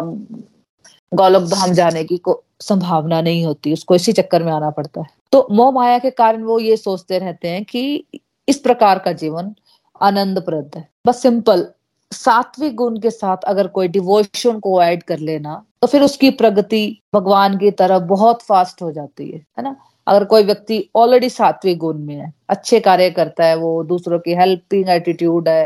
[1.13, 5.07] गोलोक धाम जाने की को संभावना नहीं होती। उसको इसी चक्कर में आना पड़ता है।
[5.31, 8.05] तो मोह माया के कारण वो ये सोचते रहते हैं कि
[8.49, 9.53] इस प्रकार का जीवन
[10.01, 11.67] आनंदप्रद है। बस सिंपल
[12.11, 17.01] सात्विक गुण के साथ अगर कोई डिवोशन को ऐड कर लेना तो फिर उसकी प्रगति
[17.15, 19.75] भगवान की तरफ़ बहुत फास्ट हो जाती है। है ना?
[20.07, 24.33] अगर कोई व्यक्ति ऑलरेडी सात्विक गुण में है, अच्छे कार्य करता है, वो दूसरों की
[24.35, 25.65] हेल्पिंग एटीट्यूड है,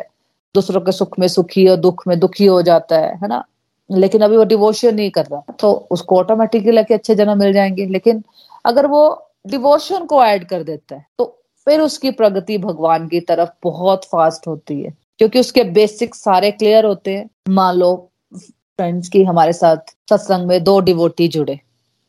[0.55, 3.43] दूसरों के सुख में सुखी और दुख में दुखी हो जाता है है ना?
[3.89, 7.85] लेकिन अभी वो डिवोशन नहीं कर रहा तो उसको ऑटोमेटिकली लगे अच्छे जन्म मिल जाएँगे।
[7.85, 8.23] लेकिन
[8.65, 9.01] अगर वो
[9.47, 11.25] डिवोशन को ऐड कर देता है तो
[11.67, 16.85] फिर उसकी प्रगति भगवान की तरफ़ बहुत फास्ट होती है, क्योंकि उसके बेसिक सारे क्लियर
[16.85, 17.95] होते हैं। मान लो
[18.33, 21.59] फ्रेंड्स की हमारे साथ सत्संग में दो डिवोटी जुड़े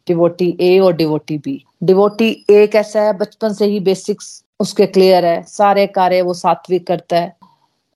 [0.08, 3.18] डिवोटी ए और डिवोटी बी डिवोटी ए कैसा है?
[3.18, 7.36] बचपन से ही बेसिक्स उसके क्लियर है। सारे कार्य वो सात्विक करता है।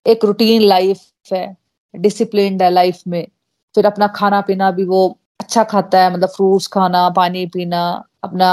[0.07, 1.01] एक रूटीन लाइफ
[1.33, 1.57] है।
[1.97, 3.27] डिसिप्लिन है लाइफ में।
[3.75, 8.51] फिर अपना खाना पीना भी वो अच्छा खाता है। मतलब फ्रूट्स खाना, पानी पीना, अपना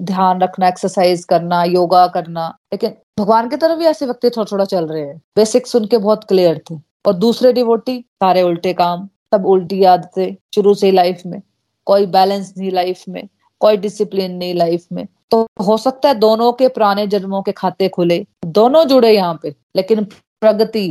[0.00, 4.64] ध्यान रखना एक्सरसाइज करना योगा करना। लेकिन भगवान की तरफ़ भी ऐसे व्यक्ति थोड़ा थोड़ा
[4.64, 6.74] चल रहे हैं। बेसिक्स उनके बहुत क्लियर थे।
[7.06, 11.42] और दूसरे डिवोटी सारे उल्टे काम, सब उल्टी आदतें शुरू से लाइफ में।
[11.86, 13.28] कोई बैलेंस नहीं लाइफ में,
[13.60, 17.88] कोई डिसिप्लिन नहीं लाइफ में। तो हो सकता है दोनों के पुराने जन्मों के खाते
[17.88, 20.88] खुले। दोनों जुड़े यहाँ पे, लेकिन प्रगति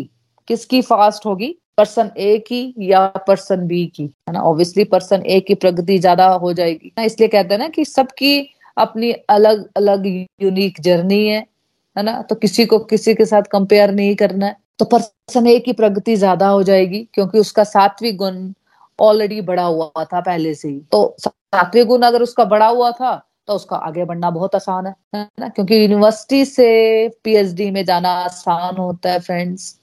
[0.48, 1.56] किसकी फास्ट होगी?
[1.78, 4.04] पर्सन ए की या पर्सन बी की?
[4.04, 7.68] है ना ऑब्वियसली पर्सन ए की प्रगति ज़्यादा हो जाएगी। ना, इसलिए कहते हैं ना
[7.70, 10.06] कि सबकी अपनी अलग अलग
[10.42, 11.46] यूनिक जर्नी है
[11.96, 12.22] है ना?
[12.22, 16.16] तो किसी को किसी के साथ कंपेयर नहीं करना है। तो पर्सन ए की प्रगति
[16.16, 18.36] ज़्यादा हो जाएगी, क्योंकि उसका सात्विक गुण
[19.00, 23.16] ऑलरेडी बड़ा हुआ था पहले से ही। तो सात्विक गुण अगर उसका बड़ा हुआ था
[23.48, 24.94] तो उसका आगे बढ़ना बहुत आसान है
[25.40, 25.48] ना?
[25.50, 29.76] क्योंकि यूनिवर्सिटी से पीएचडी में जाना आसान होता है फ्रेंड्स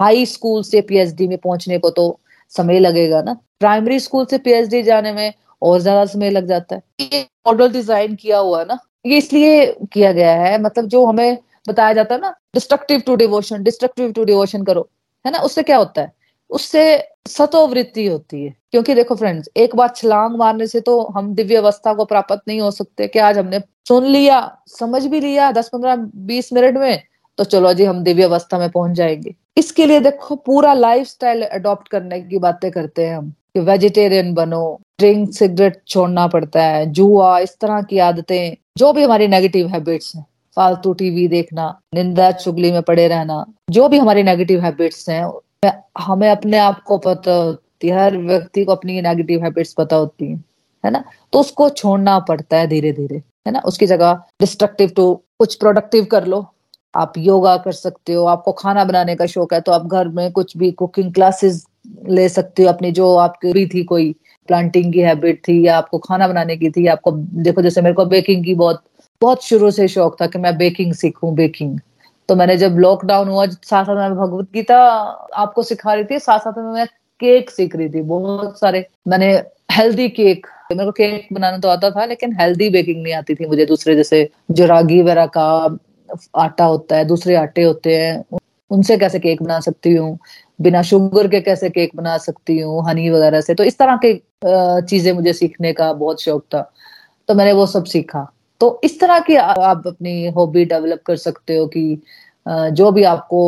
[0.00, 2.18] हाई स्कूल से पीएचडी में पहुँचने को तो
[2.52, 3.36] समय लगेगा ना?
[3.60, 8.14] प्राइमरी स्कूल से पीएचडी जाने में और ज़्यादा समय लग जाता है। ये मॉडल डिज़ाइन
[8.16, 8.78] किया हुआ है ना?
[9.06, 13.62] ये इसलिए किया गया है मतलब जो हमें बताया जाता है ना destructive to devotion
[13.62, 14.88] destructive to devotion करो,
[15.24, 15.38] है ना?
[15.40, 16.12] उससे क्या होता है?
[16.50, 16.82] उससे
[17.28, 21.94] सतोवृत्ति होती है। क्योंकि देखो फ्रेंड्स एक बार छलांग मारने से तो हम दिव्य अवस्था
[21.94, 25.96] को प्राप्त नहीं हो सकते कि आज हमने सुन लिया, समझ भी लिया दस पंद्रह
[25.96, 27.02] बीस मिनट में
[27.38, 31.42] तो चलो जी हम दिव्य अवस्था में पहुँच जाएँगे। इसके लिए देखो पूरा लाइफ स्टाइल
[31.42, 36.86] अडॉप्ट करने की बातें करते हैं हम कि वेजिटेरियन बनो ड्रिंक सिगरेट छोड़ना पड़ता है,
[36.86, 40.24] जुआ, इस तरह की आदतें, जो भी हमारी नेगेटिव हैबिट्स हैं,
[40.56, 45.24] फालतू टीवी देखना, निंदा चुगली में पड़े रहना, जो भी हमारी नेगेटिव हैबिट्स हैं
[45.98, 50.30] हमें अपने आप को पता होती है, हर व्यक्ति को अपनी नेगेटिव हैबिट्स पता होती
[50.30, 50.36] है
[50.84, 51.04] है ना?
[51.32, 53.60] तो उसको छोड़ना पड़ता है धीरे धीरे है ना?
[53.60, 56.46] उसकी जगह डिस्ट्रक्टिव टू कुछ प्रोडक्टिव कर लो।
[56.94, 60.30] आप योगा कर सकते हो, आपको खाना बनाने का शौक है तो आप घर में
[60.32, 61.64] कुछ भी कुकिंग क्लासेस
[62.08, 64.14] ले सकते हो, अपनी जो आपकी भी थी कोई
[64.48, 68.04] प्लांटिंग की हैबिट थी, या आपको खाना बनाने की थी आपको, देखो जैसे मेरे को
[68.06, 68.82] बेकिंग की बहुत
[69.22, 71.78] बहुत शुरू से शौक था कि मैं बेकिंग सीखूं बेकिंग
[72.28, 74.78] तो मैंने जब लॉकडाउन हुआ साथ साथ में भगवत गीता
[75.36, 76.86] आपको सिखा रही थी साथ साथ में मैं
[77.20, 79.32] केक सीख रही थी, बहुत सारे, मैंने
[79.72, 83.46] हेल्दी केक मेरे को केक बनाना तो आता था, लेकिन हेल्दी बेकिंग नहीं आती थी
[83.46, 85.78] मुझे दूसरे, जैसे जो रागी वगैरह का
[86.36, 88.38] आटा होता है, दूसरे आटे होते हैं,
[88.70, 90.18] उनसे कैसे केक बना सकती हूँ?
[90.58, 92.84] बिना शुगर के कैसे केक बना सकती हूँ?
[92.88, 94.14] हनी वगैरह से तो इस तरह के
[94.86, 96.70] चीज़ें मुझे सीखने का बहुत शौक था
[97.28, 98.26] तो मैंने वो सब सीखा।
[98.60, 102.02] तो इस तरह की आप अपनी हॉबी डेवलप कर सकते हो कि
[102.46, 103.40] जो भी आपको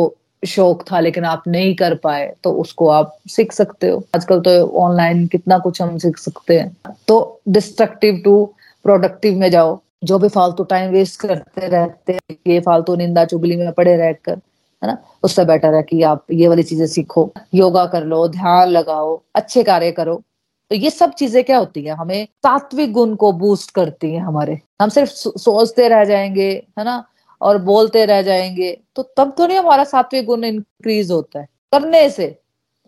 [0.43, 4.51] शौक था लेकिन आप नहीं कर पाए तो उसको आप सीख सकते हो। आजकल तो
[4.79, 8.43] ऑनलाइन कितना कुछ हम सीख सकते हैं। तो डिस्ट्रक्टिव टू
[8.85, 13.55] प्रोडक्टिव में जाओ। जो भी फालतू टाइम वेस्ट करते रहते हैं, ये फालतू निंदा चुगली
[13.55, 14.39] में पड़े रहकर,
[14.81, 14.97] है ना?
[15.23, 19.63] उससे बेटर है कि आप ये वाली चीज़ें सीखो। योगा कर लो, ध्यान लगाओ, अच्छे
[19.63, 20.21] कार्य करो।
[20.71, 21.95] तो ये सब चीज़ें क्या होती है?
[21.95, 27.03] हमें सात्विक गुण को बूस्ट करती है हमारे। हम सिर्फ़ सोचते रह जाएँगे, है ना?
[27.41, 32.09] और बोलते रह जाएँगे। तो तब तो नहीं हमारा सात्विक गुण इंक्रीज होता है। करने
[32.09, 32.27] से,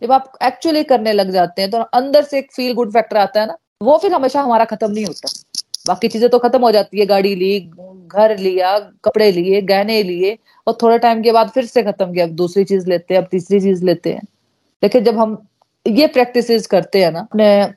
[0.02, 3.40] जब आप एक्चुअली करने लग जाते हैं तो अंदर से एक फील गुड फैक्टर आता
[3.40, 5.28] है ना, वो फिर हमेशा हमारा खत्म नहीं होता।
[5.86, 7.60] बाकी चीज़ें तो खत्म हो जाती है। गाड़ी ली,
[8.06, 12.26] घर लिया, कपड़े लिए, गहने लिए, और थोड़े टाइम के बाद फिर से खत्म किया।
[12.26, 14.22] अब दूसरी चीज़ लेते हैं, अब तीसरी चीज़ लेते हैं।
[14.82, 15.46] लेकिन जब हम
[15.86, 17.72] ये प्रैक्टिस करते हैं ना, अपने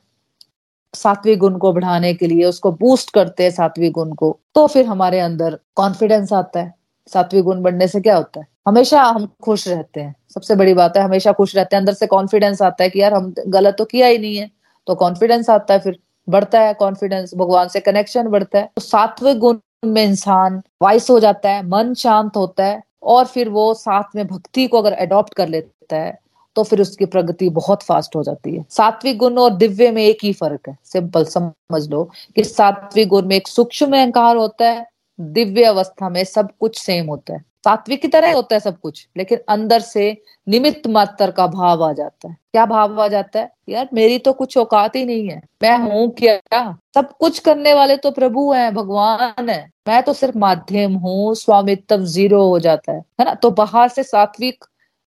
[0.93, 4.85] सात्विक गुण को बढ़ाने के लिए, उसको बूस्ट करते हैं सात्विक गुण को तो फिर
[4.85, 6.73] हमारे अंदर कॉन्फिडेंस आता है।
[7.07, 8.47] सात्विक गुण बढ़ने से क्या होता है?
[8.67, 12.07] हमेशा हम खुश रहते हैं। सबसे बड़ी बात है, हमेशा खुश रहते हैं। अंदर से
[12.07, 14.49] कॉन्फिडेंस आता है कि यार, हम गलत तो किया ही नहीं है।
[14.87, 19.39] तो कॉन्फिडेंस आता है, फिर बढ़ता है कॉन्फिडेंस भगवान से कनेक्शन बढ़ता है। तो सात्विक
[19.39, 24.15] गुण में इंसान वाइस हो जाता है, मन शांत होता है, और फिर वो साथ
[24.15, 26.24] में भक्ति को अगर एडॉप्ट कर लेता है
[26.55, 30.17] तो फिर उसकी प्रगति बहुत फास्ट हो जाती है। सात्विक गुण और दिव्य में एक
[30.23, 34.87] ही फ़र्क है। सिंपल समझ लो कि सात्विक गुण में एक सूक्ष्म अहंकार होता है,
[35.19, 39.07] दिव्य अवस्था में सब कुछ सेम होता है। सात्विक की तरह होता है सब कुछ,
[39.17, 43.51] लेकिन अंदर से निमित्त मात्र का भाव आ जाता है। क्या भाव आ जाता है?
[43.69, 46.77] यार, मेरी तो कुछ औकात ही नहीं है। मैं हूँ क्या?
[46.95, 52.05] सब कुछ करने वाले तो प्रभु हैं, भगवान है। मैं तो सिर्फ़ माध्यम हूँ, स्वामित्व
[52.05, 53.33] ज़ीरो हो जाता है। है ना?
[53.33, 54.65] तो बाहर से सात्विक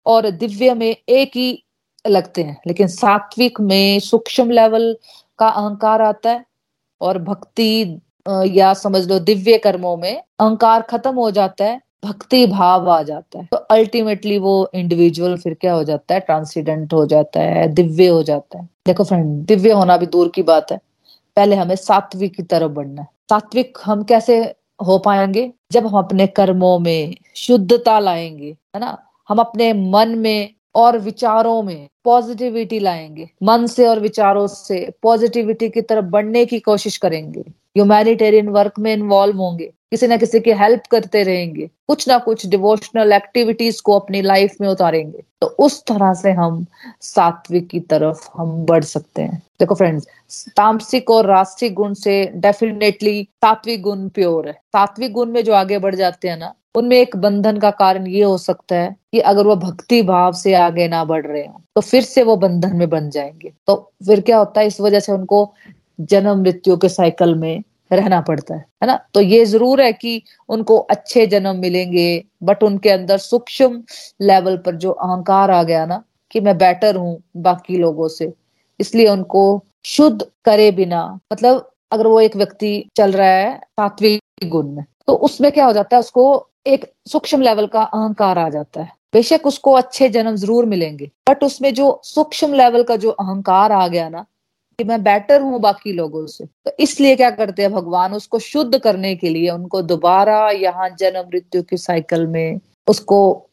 [0.06, 1.64] और दिव्य में एक ही
[2.06, 4.96] लगते हैं, लेकिन सात्विक में सूक्ष्म लेवल
[5.38, 6.44] का अहंकार आता है
[7.00, 8.00] और भक्ति
[8.46, 13.38] या समझ लो दिव्य कर्मों में अहंकार खत्म हो जाता है, भक्ति भाव आ जाता
[13.38, 16.20] है। तो अल्टीमेटली वो इंडिविजुअल फिर क्या हो जाता है?
[16.20, 20.42] ट्रांसीडेंट हो जाता है, दिव्य हो जाता है। देखो फ्रेंड दिव्य होना भी दूर की
[20.42, 20.80] बात है।
[21.36, 24.54] पहले हमें सात्विक की तरफ़ बढ़ना है। सात्विक हम कैसे
[24.86, 25.52] हो पाएँगे?
[25.72, 28.98] जब हम अपने कर्मों में शुद्धता लाएँगे, है ना?
[29.28, 35.68] हम अपने मन में और विचारों में पॉजिटिविटी लाएँगे। मन से और विचारों से पॉजिटिविटी
[35.68, 40.50] की तरफ़ बढ़ने की कोशिश करेंगे। ह्यूमैनिटेरियन वर्क में इन्वॉल्व होंगे। किसी ना किसी की
[40.50, 45.82] हेल्प करते रहेंगे। कुछ ना कुछ डिवोशनल एक्टिविटीज़ को अपनी लाइफ में उतारेंगे। तो उस
[45.82, 46.66] तरह से हम
[47.00, 50.06] सात्विक की तरफ़ हम बढ़ सकते हैं। देखो फ्रेंड्स
[50.56, 55.78] तामसिक और राष्ट्रिक गुण से डेफिनेटली सात्विक गुण प्योर है। सात्विक गुण में जो आगे
[55.78, 59.46] बढ़ जाते हैं ना उनमें एक बंधन का कारण ये हो सकता है कि अगर
[59.46, 62.88] वो भक्ति भाव से आगे ना बढ़ रहे हो तो फिर से वो बंधन में
[62.90, 63.74] बन जाएँगे। तो
[64.06, 65.52] फिर क्या होता है, इस वजह से उनको
[66.00, 68.96] जन्म मृत्यु के साइकिल में रहना पड़ता है है ना?
[69.14, 73.82] तो ये ज़रूर है कि उनको अच्छे जन्म मिलेंगे, बट उनके अंदर सूक्ष्म
[74.22, 78.32] लेवल पर जो अहंकार आ गया ना, कि मैं बेटर हूँ बाकी लोगों से,
[78.80, 84.66] इसलिए उनको शुद्ध करे बिना मतलब अगर वो एक व्यक्ति चल रहा है सात्विक गुण
[84.66, 88.82] में तो उसमें क्या हो जाता है, उसको एक सूक्ष्म लेवल का अहंकार आ जाता
[88.82, 93.72] है। बेशक उसको अच्छे जन्म ज़रूर मिलेंगे बट उसमें जो सूक्ष्म लेवल का जो अहंकार
[93.72, 94.24] आ गया ना,
[94.78, 98.78] कि मैं बेटर हूँ बाकी लोगों से तो इसलिए क्या करते हैं भगवान, उसको शुद्ध
[98.78, 103.48] करने के लिए उनको दोबारा यहाँ जन्म मृत्यु की साइकिल में उसको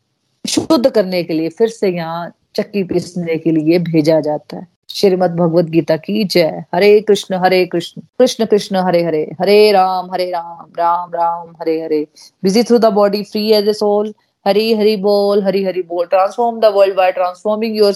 [0.45, 5.31] शुद्ध करने के लिए फिर से यहाँ चक्की पीसने के लिए भेजा जाता है। श्रीमद
[5.31, 8.01] भगवत गीता की जय। Hare Krishna Hare Krishna.
[8.01, 9.35] Krishna Krishna, Hare Hare.
[9.41, 12.07] Hare Ram Hare Ram Ram Ram, Hare Hare.
[12.43, 14.13] Busy through the body free as a soul
[14.47, 17.93] Hari, Hari बोल, हरी, हरि बोल। Transform the world by transforming your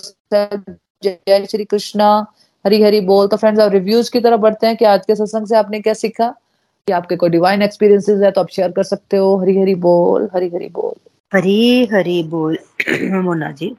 [1.03, 2.25] जय श्री कृष्णा।
[2.65, 5.47] हरी हरी बोल। तो friends आप reviews की तरफ़ बढ़ते हैं कि आज के सत्संग
[5.47, 6.35] से आपने क्या सीखा?
[6.87, 10.29] कि आपके कोई डिवाइन एक्सपीरियंसेस है तो आप शेयर कर सकते हो। हरी हरी बोल,
[10.35, 12.57] हरी हरी बोल। हरी हरी बोल।
[13.01, 13.75] मोना जी।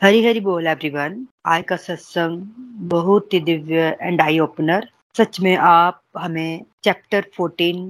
[0.00, 2.42] हरी हरी बोल एवरीवन आज का सत्संग
[2.90, 7.82] बहुत ही दिव्य एंड आई ओपनर सच में आप हमें चैप्टर 14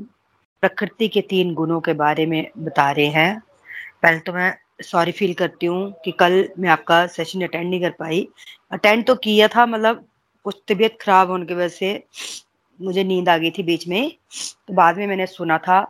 [0.62, 3.40] प्रकृति के तीन गुणों के बारे में बता रहे हैं।
[4.02, 7.90] पहले तो मैं सॉरी फील करती हूँ कि कल मैं आपका सेशन अटेंड नहीं कर
[7.90, 8.26] पाई।
[8.72, 10.04] अटेंड तो किया था मतलब
[10.44, 12.02] कुछ तबीयत खराब होने की वजह से
[12.80, 14.10] मुझे नींद आ गई थी बीच में।
[14.68, 15.82] तो बाद में मैंने सुना था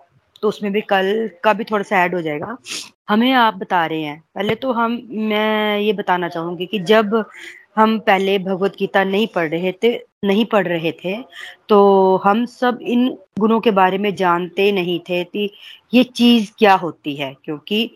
[0.42, 2.56] तो उसमें भी कल का भी थोड़ा सा ऐड हो जाएगा।
[3.10, 7.24] हमें आप बता रहे हैं। पहले तो हम, मैं ये बताना चाहूँगी कि जब
[7.76, 9.92] हम पहले भगवत गीता नहीं पढ़ रहे थे,
[10.24, 11.16] नहीं पढ़ रहे थे
[11.68, 15.50] तो हम सब इन गुणों के बारे में जानते नहीं थे कि
[15.94, 17.90] ये चीज़ क्या होती है। क्योंकि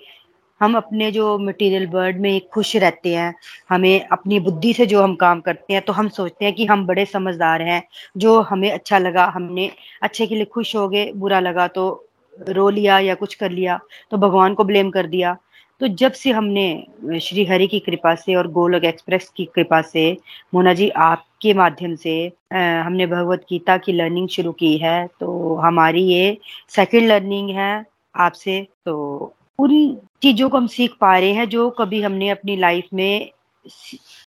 [0.60, 3.34] हम अपने जो मटेरियल वर्ल्ड में खुश रहते हैं,
[3.70, 6.86] हमें अपनी बुद्धि से जो हम काम करते हैं तो हम सोचते हैं कि हम
[6.86, 7.82] बड़े समझदार हैं,
[8.16, 9.70] जो हमें अच्छा लगा, हमने
[10.02, 12.08] अच्छे के लिए खुश हो गए, बुरा लगा तो
[12.48, 13.78] रो लिया या कुछ कर लिया
[14.10, 15.36] तो भगवान को ब्लेम कर दिया।
[15.80, 20.16] तो जब से हमने श्री हरि की कृपा से और गोलक एक्सप्रेस की कृपा से,
[20.54, 22.16] मोना जी आपके माध्यम से
[22.54, 26.36] हमने भगवत गीता की लर्निंग शुरू की है तो हमारी ये
[26.70, 32.02] सेकंड लर्निंग है आपसे। तो उन चीज़ों को हम सीख पा रहे हैं, जो कभी
[32.02, 33.30] हमने अपनी लाइफ में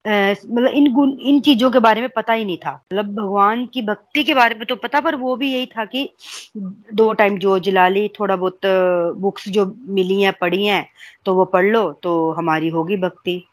[0.06, 3.82] मतलब इन गुण, इन चीज़ों के बारे में पता ही नहीं था। मतलब भगवान की
[3.82, 6.10] भक्ति के बारे में तो पता, पर वो भी यही था कि
[6.94, 8.60] दो टाइम जो जला ली थोड़ा बहुत
[9.18, 10.86] बुक्स जो मिली हैं, पढ़ी हैं
[11.26, 13.44] तो वो पढ़ लो तो हमारी होगी भक्ति।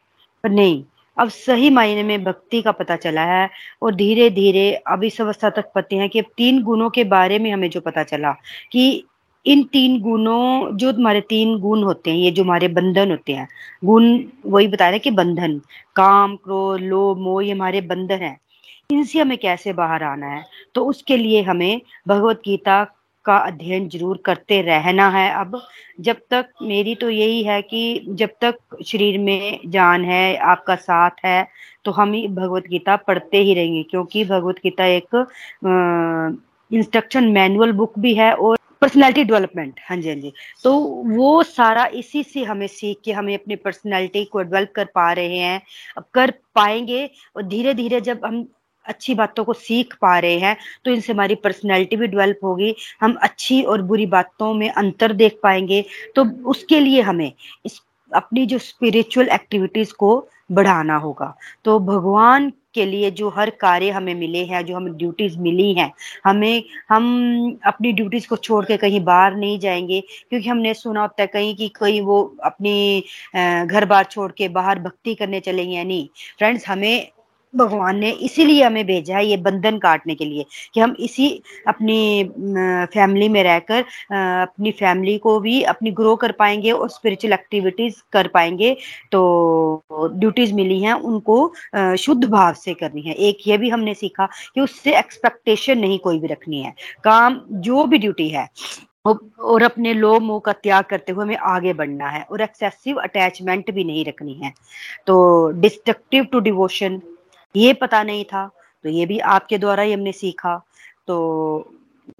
[0.44, 0.82] पर नहीं,
[1.16, 3.48] अब सही मायने में भक्ति का पता चला है,
[3.82, 7.38] और धीरे धीरे अब इस अवस्था तक पते हैं कि अब तीन गुणों के बारे
[7.38, 8.32] में हमें जो पता चला,
[8.72, 9.04] कि
[9.48, 13.48] इन तीन गुणों, जो तुम्हारे तीन गुण होते हैं, ये जो हमारे बंधन होते हैं,
[13.84, 15.58] गुण वही बता रहे कि बंधन,
[15.96, 18.36] काम, क्रोध, लोभ, मोह, ये हमारे बंधन है।
[18.90, 20.44] इनसे हमें कैसे बाहर आना है?
[20.74, 22.84] तो उसके लिए हमें भगवत गीता
[23.24, 25.60] का अध्ययन ज़रूर करते रहना है। अब
[26.00, 31.24] जब तक मेरी तो यही है कि जब तक शरीर में जान है, आपका साथ
[31.24, 31.46] है
[31.84, 35.26] तो हम ही भगवत गीता पढ़ते ही रहेंगे, क्योंकि भगवत गीता एक
[36.70, 40.32] इंस्ट्रक्शन मैनुअल बुक भी है और पर्सनैलिटी डेवलपमेंट हाँ जी हाँ जी।
[40.64, 40.72] तो
[41.08, 45.38] वो सारा इसी से हमें सीख के हमें अपनी पर्सनैलिटी को डेवलप कर पा रहे
[45.38, 45.60] हैं।
[45.96, 47.04] अब कर पाएँगे
[47.36, 48.46] और धीरे धीरे जब हम
[48.84, 53.16] अच्छी बातों को सीख पा रहे हैं तो इनसे हमारी पर्सनैलिटी भी डेवलप होगी। हम
[53.22, 55.84] अच्छी और बुरी बातों में अंतर देख पाएँगे।
[56.16, 57.32] तो उसके लिए हमें
[57.66, 60.16] इस अपनी जो स्पिरिचुअल एक्टिविटीज़ को
[60.50, 61.34] बढ़ाना होगा।
[61.64, 65.92] तो भगवान के लिए जो हर कार्य हमें मिले हैं, जो हमें ड्यूटीज़ मिली हैं,
[66.24, 71.22] हमें, हम अपनी ड्यूटीज़ को छोड़ के कहीं बाहर नहीं जाएँगे, क्योंकि हमने सुना होता
[71.22, 73.02] है कहीं कि कहीं वो अपनी
[73.36, 76.08] घर बार छोड़ के बाहर भक्ति करने चलेंगे या नहीं।
[76.38, 77.10] फ्रेंड्स हमें
[77.54, 81.28] भगवान ने इसीलिए हमें भेजा है ये बंधन काटने के लिए कि हम इसी
[81.68, 82.24] अपनी
[82.94, 88.28] फैमिली में रहकर अपनी फैमिली को भी अपनी ग्रो कर पाएँगे और स्पिरिचुअल एक्टिविटीज़ कर
[88.28, 88.76] पाएँगे।
[89.12, 94.28] तो ड्यूटीज़ मिली हैं, उनको शुद्ध भाव से करनी है। एक ये भी हमने सीखा
[94.54, 98.48] कि उससे एक्सपेक्टेशन नहीं कोई भी रखनी है। काम, जो भी ड्यूटी है
[99.06, 103.70] और अपने लो मोह का त्याग करते हुए हमें आगे बढ़ना है और एक्सेसिव अटैचमेंट
[103.70, 104.52] भी नहीं रखनी है।
[105.06, 107.00] तो डिस्ट्रक्टिव टू डिवोशन
[107.54, 108.46] ये पता नहीं था
[108.84, 110.56] तो ये भी आपके द्वारा ही हमने सीखा।
[111.06, 111.72] तो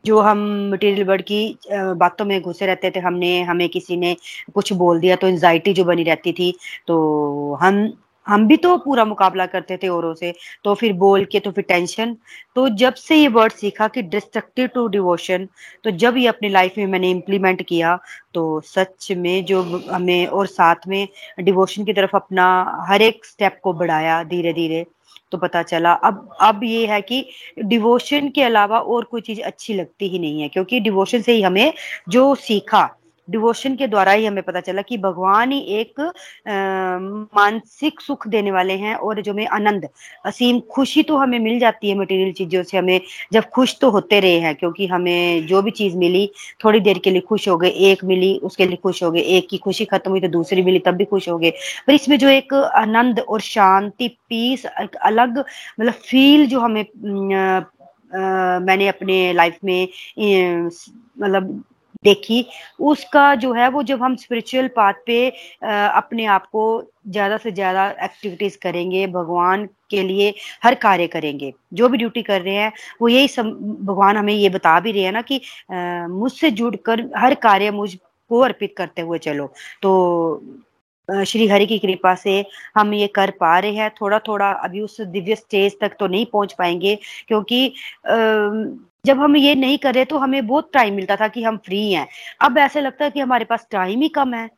[0.06, 0.38] जो हम
[0.72, 1.58] मटेरियल वर्ड की
[1.98, 4.16] बातों में घुसे रहते थे, हमने, हमें किसी ने
[4.54, 6.52] कुछ बोल दिया तो एंजाइटी जो बनी रहती थी
[6.88, 7.88] तो हम
[8.26, 10.32] हम भी तो पूरा मुकाबला करते थे औरों से
[10.64, 12.16] तो फिर बोल के तो फिर टेंशन
[12.56, 15.48] तो जब से ये वर्ड सीखा कि डिस्ट्रक्टिव टू डिवोशन
[15.84, 17.98] तो जब ये अपनी लाइफ में मैंने इम्प्लीमेंट किया
[18.34, 21.06] तो सच में जो हमें और साथ में
[21.40, 22.46] डिवोशन की तरफ़ अपना
[22.88, 24.84] हर एक स्टेप को बढ़ाया धीरे धीरे
[25.32, 27.24] तो पता चला। अब अब ये है कि
[27.60, 31.42] डिवोशन के अलावा और कोई चीज़ अच्छी लगती ही नहीं है, क्योंकि डिवोशन से ही
[31.42, 31.72] हमें
[32.08, 32.88] जो सीखा
[33.30, 36.00] डिवोशन के द्वारा ही हमें पता चला कि भगवान ही एक
[37.36, 39.88] मानसिक सुख देने वाले हैं और जो हमें आनंद
[40.26, 43.00] असीम खुशी तो हमें मिल जाती है मटेरियल चीज़ों से। हमें
[43.32, 46.26] जब खुश तो होते रहे हैं क्योंकि हमें जो भी चीज़ मिली
[46.64, 49.48] थोड़ी देर के लिए खुश हो गए एक मिली उसके लिए खुश हो गए एक
[49.50, 51.50] की खुशी खत्म हुई तो दूसरी मिली तब भी खुश हो गए।
[51.86, 55.38] पर इसमें जो एक आनंद और शांति पीस एक अलग
[55.80, 56.80] मतलब फील जो हमें
[57.34, 59.88] आ, आ, मैंने अपने लाइफ में
[60.18, 61.62] मतलब
[62.04, 62.44] देखी,
[62.80, 65.28] उसका जो है वो जब हम स्पिरिचुअल पाथ पे
[65.62, 66.62] अपने आप को
[67.08, 70.32] ज़्यादा से ज़्यादा एक्टिविटीज़ करेंगे, भगवान के लिए
[70.64, 73.50] हर कार्य करेंगे, जो भी ड्यूटी कर रहे हैं, वो यही सब
[73.82, 75.40] भगवान हमें ये बता भी रहे हैं ना कि
[76.10, 77.94] मुझसे जुड़कर हर कार्य मुझ
[78.30, 79.46] को अर्पित करते हुए चलो।
[79.82, 80.42] तो
[81.08, 82.44] श्री हरि की कृपा से
[82.76, 86.26] हम ये कर पा रहे हैं। थोड़ा थोड़ा अभी उस दिव्य स्टेज तक तो नहीं
[86.26, 87.72] पहुँच पाएँगे, क्योंकि
[89.06, 91.90] जब हम ये नहीं कर रहे तो हमें बहुत टाइम मिलता था कि हम फ्री
[91.92, 92.06] हैं।
[92.40, 94.48] अब ऐसे लगता है कि हमारे पास टाइम ही कम है।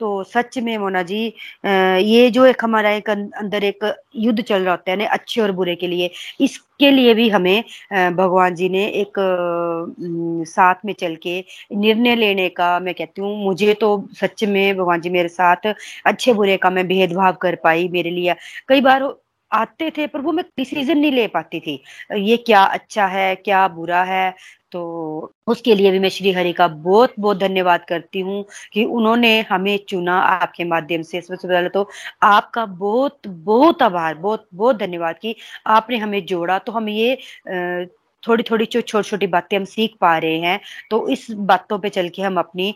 [0.00, 1.20] तो सच में मोना जी
[1.66, 3.84] ये जो एक हमारा एक अं-, अंदर एक
[4.16, 7.62] युद्ध चल रहा होता है ना अच्छे और बुरे के लिए इसके लिए भी हमें
[8.16, 9.18] भगवान जी ने एक
[10.48, 11.38] साथ में चल के
[11.76, 13.88] निर्णय लेने का मैं कहती हूँ मुझे तो
[14.20, 15.72] सच में भगवान जी मेरे साथ
[16.06, 18.34] अच्छे बुरे का मैं भेदभाव कर पाई मेरे लिए।
[18.68, 19.02] कई बार
[19.50, 21.82] आते थे, पर वो मैं डिसीज़न नहीं ले पाती थी।
[22.16, 24.34] ये क्या अच्छा है, क्या बुरा है?
[24.72, 24.80] तो
[25.46, 29.76] उसके लिए भी मैं श्री हरि का बहुत बहुत धन्यवाद करती हूँ कि उन्होंने हमें
[29.88, 31.88] चुना आपके माध्यम से सबसे पहले तो।
[32.22, 35.34] आपका बहुत बहुत आभार बहुत बहुत धन्यवाद कि
[35.68, 37.14] आपने हमें जोड़ा। तो हम ये
[38.28, 40.60] थोड़ी थोड़ी जो छोटी छोटी बातें हम सीख पा रहे हैं
[40.90, 42.70] तो इस बातों पे चल के हम अपनी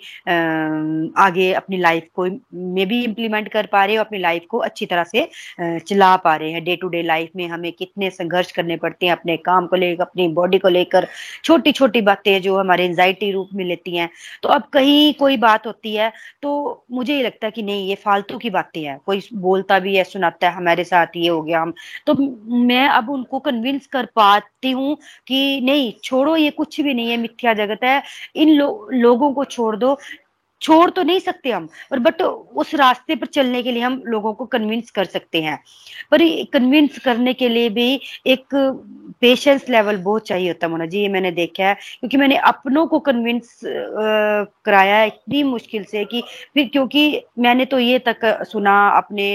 [1.18, 2.26] आगे अपनी लाइफ को
[2.74, 5.28] में भी इम्प्लीमेंट कर पा रहे हैं अपनी लाइफ को अच्छी तरह से
[5.60, 9.12] चला पा रहे हैं। डे टू डे लाइफ में हमें कितने संघर्ष करने पड़ते हैं
[9.12, 11.06] अपने काम को लेकर, अपनी बॉडी को लेकर
[11.44, 14.08] छोटी छोटी बातें जो हमारे एंजाइटी रूप में लेती हैं।
[14.42, 16.10] तो अब कहीं कोई बात होती है
[16.42, 19.96] तो मुझे ये लगता है कि नहीं, ये फालतू की बातें हैं। कोई बोलता भी
[19.96, 21.74] है, सुनाता है, हमारे साथ ये हो गया, हम
[22.06, 22.14] तो
[22.64, 24.96] मैं अब उनको कन्विंस कर पाती हूँ
[25.26, 28.02] कि नहीं छोड़ो ये कुछ भी नहीं है मिथ्या जगत है।
[28.36, 29.98] इन लो, लोगों को छोड़ दो।
[30.62, 34.32] छोड़ तो नहीं सकते हम पर बट उस रास्ते पर चलने के लिए हम लोगों
[34.34, 35.58] को कन्विंस कर सकते हैं।
[36.10, 38.54] पर कन्विंस करने के लिए भी एक
[39.20, 42.86] पेशेंस लेवल बहुत चाहिए होता है मोना जी, ये मैंने देखा है। क्योंकि मैंने अपनों
[42.86, 46.22] को कन्विंस कराया है इतनी मुश्किल से कि
[46.54, 49.28] फिर क्योंकि मैंने तो ये तक सुना, अपने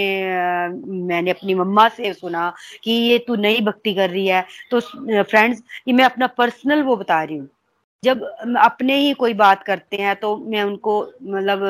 [1.08, 2.52] मैंने अपनी मम्मा से सुना
[2.84, 6.96] कि ये तू नई भक्ति कर रही है। तो फ्रेंड्स ये मैं अपना पर्सनल वो
[6.98, 7.48] बता रही हूँ।
[8.04, 8.22] जब
[8.60, 11.62] अपने ही कोई बात करते हैं तो मैं उनको मतलब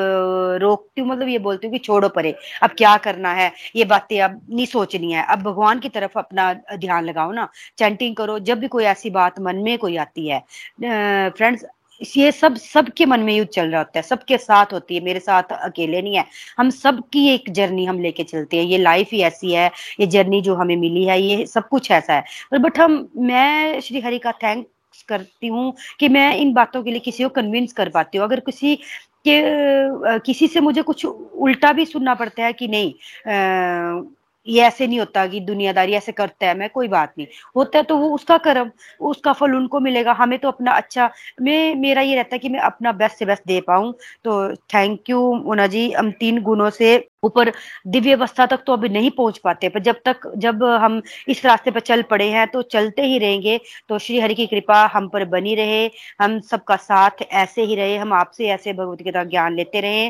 [0.62, 3.50] रोकती हूँ मतलब ये बोलती हूँ कि छोड़ो परे, अब क्या करना है?
[3.76, 7.48] ये बातें अब नहीं सोचनी है। अब भगवान की तरफ़ अपना ध्यान लगाओ ना।
[7.78, 10.40] चैंटिंग करो, जब भी कोई ऐसी बात मन में कोई आती है
[11.30, 11.64] फ्रेंड्स
[12.00, 15.20] ये सब, सबके मन में युद्ध चल रहा होता है, सबके साथ होती है, मेरे
[15.20, 16.24] साथ अकेले नहीं है।
[16.58, 19.70] हम सबकी एक जर्नी हम लेके चलते हैं, ये लाइफ ही ऐसी है,
[20.00, 24.00] ये जर्नी जो हमें मिली है, ये सब कुछ ऐसा है। बट हम, मैं श्री
[24.00, 24.66] हरि का थैंक
[25.08, 28.40] करती हूँ कि मैं इन बातों के लिए किसी को कन्विंस कर पाती हूँ। अगर
[28.40, 28.74] किसी
[29.28, 29.40] के
[30.20, 34.06] किसी से मुझे कुछ उल्टा भी सुनना पड़ता है कि नहीं
[34.46, 37.84] ये ऐसे नहीं होता कि दुनियादारी ऐसे करता है, मैं, कोई बात नहीं। होता है
[37.84, 41.10] तो वो उसका कर्म, उसका फल उनको मिलेगा। हमें तो अपना अच्छा
[41.42, 43.92] मैं, मेरा ये रहता है कि मैं अपना बेस्ट से बेस्ट दे पाऊँ।
[44.24, 47.50] तो थैंक यू मोना जी। हम तीन गुणों से ऊपर
[47.86, 51.70] दिव्य अवस्था तक तो अभी नहीं पहुँच पाते, पर जब तक, जब हम इस रास्ते
[51.70, 53.58] पर चल पड़े हैं तो चलते ही रहेंगे।
[53.88, 55.84] तो श्री हरि की कृपा हम पर बनी रहे,
[56.20, 60.08] हम सबका साथ ऐसे ही रहे, हम आपसे ऐसे भगवती गीता ज्ञान लेते रहे।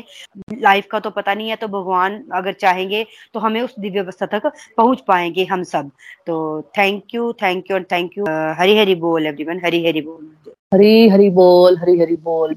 [0.53, 4.25] लाइफ का तो पता नहीं है तो भगवान अगर चाहेंगे तो हमें उस दिव्य अवस्था
[4.27, 5.91] तक पहुँच पाएँगे हम सब।
[6.27, 8.25] तो thank you thank you and thank you
[8.59, 10.31] Hari Hari बोल एवरीवन हरी हरी बोल।
[10.73, 12.55] हरी हरी बोल, हरी हरी बोल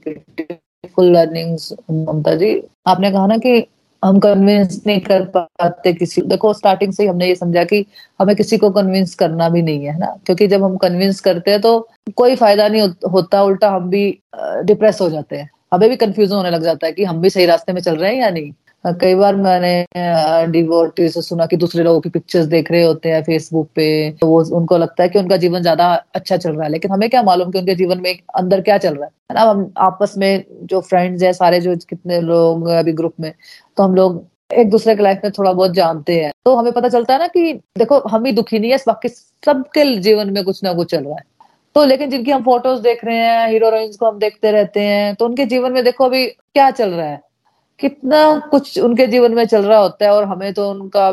[1.01, 2.51] लर्निंग्स ममता जी।
[2.87, 3.61] आपने कहा ना कि
[4.03, 7.85] हम कन्विंस नहीं कर पाते किसी देखो स्टार्टिंग से ही हमने ये समझा कि
[8.21, 10.07] हमें किसी को कन्विंस करना भी नहीं है ना?
[10.27, 11.79] क्योंकि जब हम कन्विंस करते हैं तो
[12.17, 12.83] कोई फ़ायदा नहीं
[13.13, 14.05] होता उल्टा हम भी
[14.67, 17.47] डिप्रेस हो जाते हैं। हमें भी कंफ्यूजन होने लग जाता है कि हम भी सही
[17.47, 18.53] रास्ते में चल रहे हैं या नहीं।
[18.85, 23.23] कई बार मैंने डिवोटी से सुना कि दूसरे लोगों की पिक्चर्स देख रहे होते हैं
[23.25, 23.85] फेसबुक पे
[24.21, 27.09] तो वो उनको लगता है कि उनका जीवन ज़्यादा अच्छा चल रहा है। लेकिन हमें
[27.11, 29.11] क्या मालूम कि उनके जीवन में अंदर क्या चल रहा है?
[29.35, 33.33] ना, हम आपस में जो फ्रेंड्स है, सारे जो कितने लोग अभी ग्रुप में
[33.79, 36.89] तो हम लोग एक दूसरे के लाइफ में थोड़ा बहुत जानते हैं। तो हमें पता
[36.89, 40.63] चलता है ना कि देखो, हम ही दुखी नहीं है, बाकी सबके जीवन में कुछ
[40.65, 41.25] ना कुछ चल रहा है।
[41.77, 45.25] तो लेकिन जिनकी हम फ़ोटोज़ देख रहे हैं हीरो को हम देखते रहते हैं तो
[45.27, 47.21] उनके जीवन में देखो अभी क्या चल रहा है?
[47.83, 48.19] कितना
[48.51, 51.11] कुछ उनके जीवन में चल रहा होता है और हमें तो उनका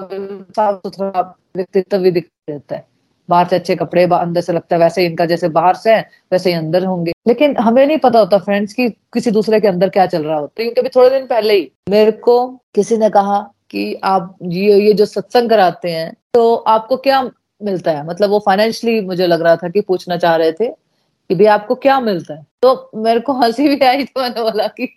[0.55, 1.22] साफ़ सुथरा
[1.55, 2.88] व्यक्तित्व भी दिख रहता है।
[3.30, 6.09] बाहर से अच्छे कपड़े अंदर से लगता है, वैसे ही इनका जैसे बाहर से है,
[6.32, 9.89] वैसे ही अंदर होंगे। लेकिन हमें नहीं पता होता फ्रेंड्स की किसी दूसरे के अंदर
[9.89, 13.09] क्या चल रहा होता है। क्योंकि अभी थोड़े दिन पहले ही मेरे को किसी ने
[13.09, 13.39] कहा
[13.70, 17.22] कि आप ये ये जो सत्संग कराते हैं तो आपको क्या
[17.61, 18.05] मिलता है?
[18.07, 21.76] मतलब वो फाइनेंशियली मुझे लग रहा था कि पूछना चाह रहे थे कि भाई आपको
[21.76, 22.45] क्या मिलता है?
[22.64, 24.88] तो मेरे को हँसी भी आई तो मैंने बोला कि,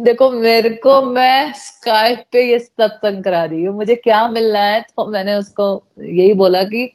[0.00, 4.80] देखो, मेरे को मैं स्काइप पे ये सत्संग करा रही हूँ, मुझे क्या मिलना है?
[4.96, 5.66] तो मैंने उसको
[6.00, 6.86] यही बोला कि,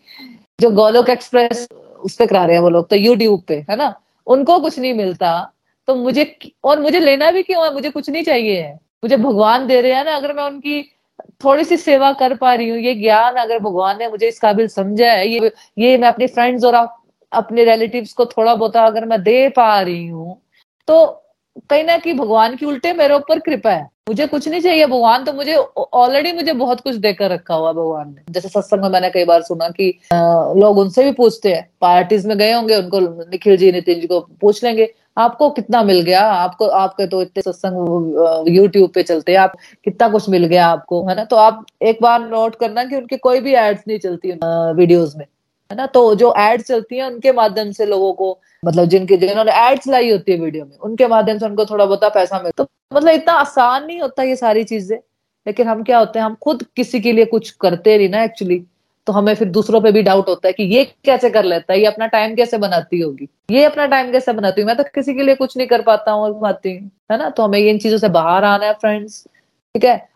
[0.60, 1.68] जो गोलोक एक्सप्रेस
[2.00, 3.94] उस पर करा रहे हैं वो लोग तो यूट्यूब पे, है ना?
[4.28, 5.40] उनको कुछ नहीं मिलता
[5.88, 6.24] तो मुझे
[6.64, 7.74] और मुझे लेना भी क्यों है?
[7.74, 10.82] मुझे कुछ नहीं चाहिए है। मुझे भगवान दे रहे हैं ना, अगर मैं उनकी
[11.44, 14.68] थोड़ी सी सेवा कर पा रही हूँ, ये ज्ञान अगर भगवान ने मुझे इस काबिल
[14.70, 16.76] समझा है, ये ये मैं अपनी फ्रेंड्स और
[17.34, 20.38] अपने रिलेटिव्स को थोड़ा बहुत अगर मैं दे पा रही हूँ
[20.88, 21.06] तो
[21.70, 25.24] कहीं ना कहीं भगवान की उल्टे मेरे ऊपर कृपा है। मुझे कुछ नहीं चाहिए भगवान
[25.24, 29.10] तो मुझे ऑलरेडी मुझे बहुत कुछ देकर रखा हुआ भगवान ने। जैसे सत्संग में मैंने
[29.10, 33.58] कई बार सुना कि लोग उनसे भी पूछते हैं पार्टीज़ में गए होंगे, उनको निखिल
[33.58, 36.22] जी, नितिन जी को पूछ लेंगे, आपको कितना मिल गया?
[36.24, 41.06] आपको, आपके तो इतने सत्संग यूट्यूब पे चलते हैं, आप कितना कुछ मिल गया आपको?
[41.08, 41.24] है ना?
[41.24, 44.32] तो आप एक बार नोट करना कि उनकी कोई भी एड्स नहीं चलती
[44.76, 45.26] वीडियोज़ में।
[45.72, 45.86] है ना?
[45.88, 50.12] तो जो एड्स चलती हैं, उनके माध्यम से लोगों को मतलब जिनके, जिन्होंने एड्स लाई
[50.12, 53.34] होती है वीडियो में, उनके माध्यम से उनको थोड़ा बहुत पैसा मिलता तो मतलब इतना
[53.36, 54.98] आसान नहीं होता ये सारी चीज़ें,
[55.46, 58.64] लेकिन हम क्या होते हैं, हम खुद किसी के लिए कुछ करते नहीं ना एक्चुअली
[59.08, 61.80] तो हमें फिर दूसरों पे भी डाउट होता है कि ये कैसे कर लेता है,
[61.80, 63.28] ये अपना टाइम कैसे बनाती होगी?
[63.52, 66.12] ये अपना टाइम कैसे बनाती हूँ मैं तो किसी के लिए कुछ नहीं कर पाता
[66.12, 67.30] हूँ और पाती हूँ है ना?
[67.30, 69.24] तो हमें इन चीज़ों से बाहर आना है फ्रेंड्स
[69.76, 70.08] ठीक है?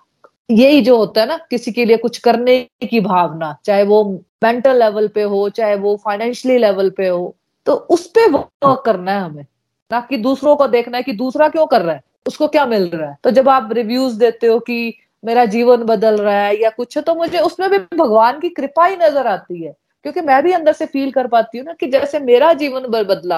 [0.49, 4.03] यही जो होता है ना, किसी के लिए कुछ करने की भावना, चाहे वो
[4.41, 7.35] मेंटल लेवल पे हो, चाहे वो फाइनेंशियली लेवल पे हो
[7.67, 9.45] तो उस पे वर्क करना है हमें।
[9.91, 12.87] ना कि दूसरों को देखना है कि दूसरा क्यों कर रहा है, उसको क्या मिल
[12.87, 16.69] रहा है। तो जब आप रिव्यूज़ देते हो कि मेरा जीवन बदल रहा है या
[16.69, 19.73] कुछ है तो मुझे उसमें भी भगवान की कृपा ही नज़र आती है।
[20.05, 23.37] क्योंकि मैं भी अंदर से फील कर पाती हूँ ना कि जैसे मेरा जीवन बदला,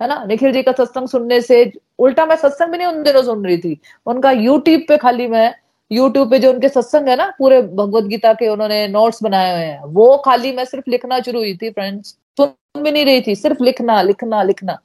[0.00, 0.24] है ना?
[0.24, 3.58] निखिल जी का सत्संग सुनने से उल्टा मैं सत्संग भी नहीं उन दिनों सुन रही
[3.58, 5.54] थी। उनका यूट्यूब पे खाली मैं
[5.90, 9.64] यूट्यूब पे जो उनके सत्संग है ना, पूरे भगवत गीता के उन्होंने नोट्स बनाए हुए
[9.64, 12.08] हैं। वो खाली मैं सिर्फ़ लिखना शुरू हुई थी फ्रेंड्स
[12.38, 14.78] सुन भी नहीं रही थी, सिर्फ़ लिखना लिखना लिखना।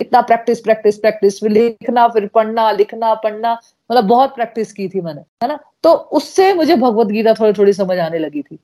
[0.00, 3.52] इतना प्रैक्टिस प्रैक्टिस प्रैक्टिस फिर लिखना, फिर पढ़ना, लिखना, पढ़ना।
[3.92, 5.58] मतलब बहुत प्रैक्टिस की थी मैंने, है ना?
[5.82, 8.58] तो उससे मुझे भगवत गीता थोड़ी थोड़ी समझ आने लगी थी।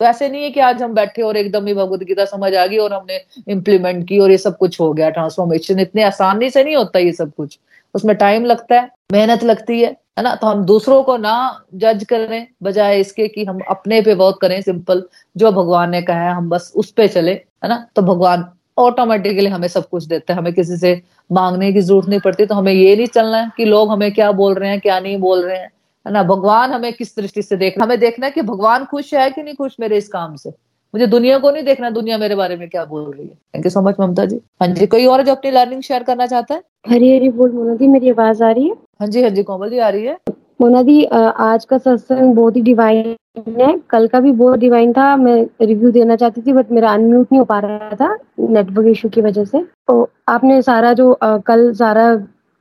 [0.00, 2.66] तो ऐसे नहीं है कि आज हम बैठे और एकदम ही भगवत गीता समझ आ
[2.66, 6.64] गई और हमने इम्प्लीमेंट की और ये सब कुछ हो गया ट्रांसफॉर्मेशन इतने आसानी से
[6.64, 7.58] नहीं होता ये सब कुछ।
[7.94, 10.34] उसमें टाइम लगता है, मेहनत लगती है है ना?
[10.34, 11.34] तो हम दूसरों को ना
[11.74, 15.02] जज करें, बजाय इसके कि हम अपने पे वर्क करें सिंपल
[15.36, 17.86] जो भगवान ने कहा है, हम बस उस पे चले, है ना?
[17.96, 18.44] तो भगवान
[18.78, 22.54] ऑटोमेटिकली हमें सब कुछ देता है। हमें किसी से मांगने की ज़रूरत नहीं पड़ती तो
[22.54, 25.44] हमें ये नहीं चलना है कि लोग हमें क्या बोल रहे हैं, क्या नहीं बोल
[25.44, 25.70] रहे हैं,
[26.06, 26.22] है ना?
[26.24, 29.54] भगवान हमें किस दृष्टि से देखना हमें देखना है कि भगवान खुश है कि नहीं
[29.54, 30.50] खुश मेरे इस काम से।
[30.94, 33.70] मुझे दुनिया को नहीं देखना दुनिया मेरे बारे में क्या बोल रही है। Thank you
[33.70, 34.40] so much Mamta ji.
[34.60, 36.62] हाँ जी कोई और जो अपनी लर्निंग शेयर करना चाहता है?
[36.88, 38.74] हरी हरी बोल मोना जी मेरी आवाज़ आ रही है?
[39.00, 40.16] हाँ जी हाँ जी कोमल जी आ रही है।
[40.60, 43.16] मोना जी आज का सत्संग बहुत ही डिवाइन
[43.58, 47.32] है। कल का भी बहुत डिवाइन था। मैं रिव्यू देना चाहती थी बट मेरा अनम्यूट
[47.32, 51.72] नहीं हो पा रहा था नेटवर्क इशू की वजह से। तो आपने सारा जो कल
[51.74, 52.12] सारा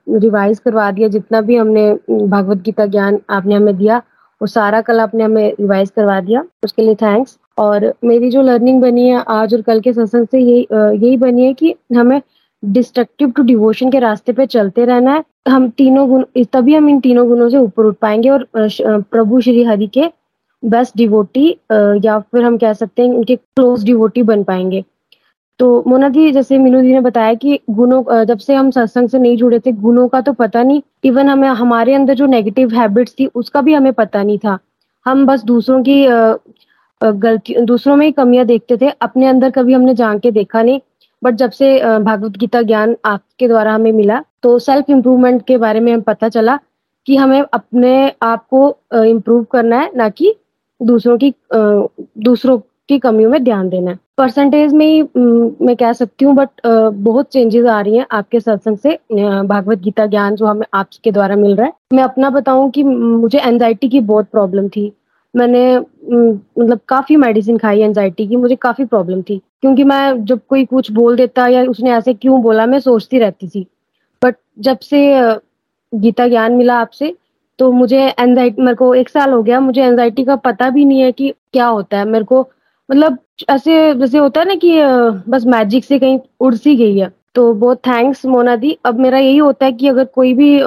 [0.08, 3.98] रिवाइज करवा दिया जितना भी हमने भागवत गीता ज्ञान आपने हमें दिया
[4.42, 8.82] वो सारा कल आपने हमें रिवाइज करवा दिया। उसके लिए थैंक्स और मेरी जो लर्निंग
[8.82, 12.22] बनी है आज और कल के सत्संग से यही यही बनी है कि हमें
[12.64, 16.24] डिस्ट्रक्टिव टू डिवोशन के रास्ते पे चलते रहना है। हम तीनों गुण,
[16.54, 20.12] तभी हम इन तीनों गुणों से ऊपर उठ पाएँगे और प्रभु श्री हरि के
[20.64, 21.50] बेस्ट डिवोटी
[22.06, 24.84] या फिर हम कह सकते हैं उनके क्लोज डिवोटी बन पाएँगे।
[25.60, 29.20] तो मोना जी, जैसे मीनू जी ने बताया कि गुणों जब से हम सत्संग से
[29.20, 33.16] नहीं जुड़े थे, गुणों का तो पता नहीं इवन हमें, हमारे अंदर जो नेगेटिव हैबिट्स
[33.20, 34.58] थी, उसका भी हमें पता नहीं था।
[35.06, 36.06] हम बस दूसरों की
[37.04, 40.80] गलती, दूसरों में ही कमियाँ देखते थे। अपने अंदर कभी हमने जान के देखा नहीं।
[41.22, 45.80] बट जब से भागवत गीता ज्ञान आपके द्वारा हमें मिला तो सेल्फ इम्प्रूवमेंट के बारे
[45.80, 46.60] में हमें पता चला
[47.08, 50.36] कि हमें अपने आप को इम्प्रूव करना है, ना कि
[50.82, 52.58] दूसरों की दूसरों
[52.90, 55.02] की कमियों में ध्यान देना है। परसेंटेज में ही
[55.66, 58.98] मैं कह सकती हूँ बट बहुत चेंजेस आ रही हैं आपके सत्संग से।
[59.44, 63.40] भागवत गीता ज्ञान जो हमें आपके द्वारा मिल रहा है। मैं अपना बताऊँ कि मुझे
[63.40, 64.92] एनजाइटी की बहुत प्रॉब्लम थी।
[65.34, 70.66] मैंने मतलब काफ़ी मेडिसिन खाई एनजाइटी की, मुझे काफ़ी प्रॉब्लम थी। क्योंकि मैं जब कोई
[70.66, 73.66] कुछ बोल देता या उसने ऐसे क्यों बोला, मैं सोचती रहती थी।
[74.22, 75.00] बट जब से
[75.94, 77.16] गीता ज्ञान मिला आपसे
[77.60, 81.02] तो मुझे एनजाइटी मेरे को एक साल हो गया, मुझे एनजाइटी का पता भी नहीं
[81.02, 82.40] है कि क्या होता है। मेरे को
[82.90, 83.18] मतलब
[83.50, 84.72] ऐसे, जैसे होता है ना कि
[85.32, 89.18] बस मैजिक से कहीं उड़ सी गई है। तो बहुत थैंक्स मोना दी। अब मेरा
[89.18, 90.60] यही होता है कि अगर कोई भी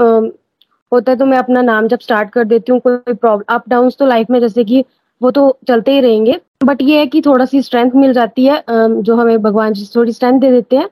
[0.94, 3.90] होता है तो मैं अपना नाम जब स्टार्ट कर देती हूँ, कोई प्रॉब्लम अप डाउन
[3.98, 4.84] तो लाइफ में जैसे कि
[5.20, 8.62] वो तो चलते ही रहेंगे। बट ये है कि थोड़ा सी स्ट्रेंथ मिल जाती है
[8.68, 10.88] जो हमें भगवान जी थोड़ी स्ट्रेंथ दे देते हैं।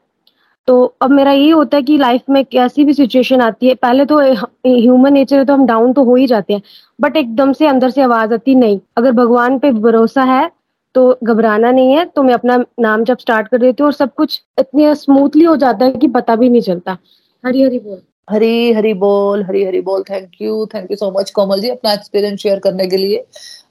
[0.69, 4.05] तो अब मेरा यही होता है कि लाइफ में कैसी भी सिचुएशन आती है, पहले
[4.05, 6.63] तो ह्यूमन नेचर है तो हम डाउन तो हो ही जाते हैं।
[6.99, 10.51] बट एकदम से अंदर से आवाज़ आती, नहीं, अगर भगवान पे भरोसा है
[10.95, 14.15] तो घबराना नहीं है तो मैं अपना नाम जब स्टार्ट कर देती हूँ और सब
[14.15, 16.97] कुछ इतने स्मूथली हो जाता है कि पता भी नहीं चलता।
[17.45, 21.31] हरी हरी बोल। हरी हरी बोल, हरी हरी बोल thank you thank you so much
[21.31, 23.25] Komal ji अपना एक्सपीरियंस शेयर करने के लिए।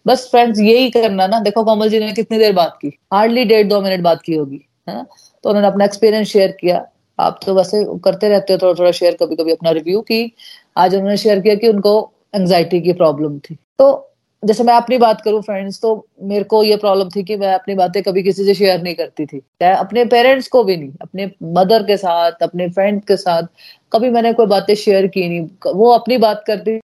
[0.08, 3.68] बस फ्रेंड्स यही करना ना, देखो कोमल जी ने कितनी देर बात की हार्डली डेढ़
[3.68, 5.06] दो मिनट बात की होगी, है ना?
[5.43, 6.86] तो उन्होंने अपना एक्सपीरियंस शेयर किया।
[7.20, 10.34] आप तो वैसे करते रहते हो थोड़ा थोड़ा शेयर कभी कभी अपना रिव्यू की।
[10.78, 14.08] आज उन्होंने शेयर किया कि उनको एंग्जाइटी की प्रॉब्लम थी। तो
[14.43, 15.89] जैसे मैं अपनी बात करूँ फ्रेंड्स तो
[16.22, 19.26] मेरे को ये प्रॉब्लम थी कि मैं अपनी बातें कभी किसी से शेयर नहीं करती
[19.26, 23.43] थी। अपने पेरेंट्स को भी नहीं, अपने मदर के साथ, अपने फ्रेंड के साथ
[23.91, 26.77] कभी मैंने कोई बातें शेयर की नहीं। वो अपनी बात करती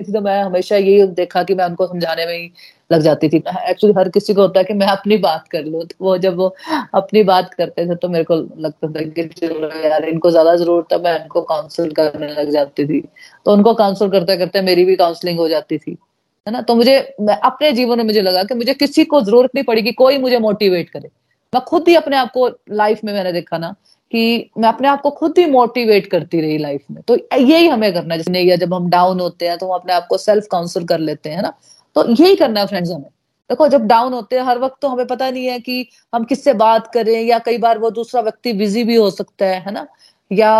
[0.00, 2.50] थी तो मैं हमेशा यही देखा कि मैं उनको समझाने में ही
[2.90, 5.84] लग जाती थी। एक्चुअली हर किसी को होता है कि मैं अपनी बात कर लूँ।
[5.84, 6.46] तो वो जब वो
[6.94, 9.22] अपनी बात करते थे तो मेरे को लगता था कि
[9.84, 13.00] यार, इनको ज़्यादा ज़रूरत है मैं इनको काउंसिल करने लग जाती थी।
[13.46, 15.96] तो उनको काउंसिल करते करते मेरी भी काउंसलिंग हो जाती थी,
[16.46, 16.60] है ना?
[16.62, 20.18] तो मुझे अपने जीवन में मुझे लगा कि मुझे किसी को ज़रूरत नहीं पड़ेगी, कोई
[20.18, 21.08] मुझे मोटिवेट करे।
[21.52, 23.74] मैं खुद ही अपने आप को लाइफ में मैंने देखा ना
[24.12, 27.92] कि मैं अपने आप को खुद ही मोटिवेट करती रही लाइफ में। तो यही हमें
[27.94, 30.46] करना है। जैसे या जब हम डाउन होते हैं तो हम अपने आप को सेल्फ
[30.50, 31.52] काउंसिल कर लेते हैं ना?
[31.96, 33.08] तो यही करना है फ्रेंड्स हमें।
[33.50, 36.52] देखो, जब डाउन होते हैं, हर वक्त तो हमें पता नहीं है कि हम किससे
[36.54, 39.86] बात करें, या कई बार वो दूसरा व्यक्ति बिज़ी भी हो सकता है है ना?
[40.30, 40.52] या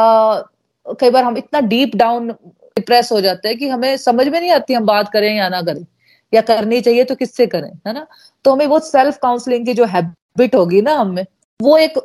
[1.01, 2.29] कई बार हम इतना डीप डाउन
[2.77, 5.61] डिप्रेस हो जाते हैं कि हमें समझ में नहीं आती हम बात करें या ना
[5.63, 5.85] करें,
[6.33, 8.07] या करनी चाहिए तो किससे करें, है ना?
[8.45, 11.25] तो हमें वो सेल्फ काउंसलिंग की जो हैबिट होगी ना, हमें,
[11.61, 11.99] वो एक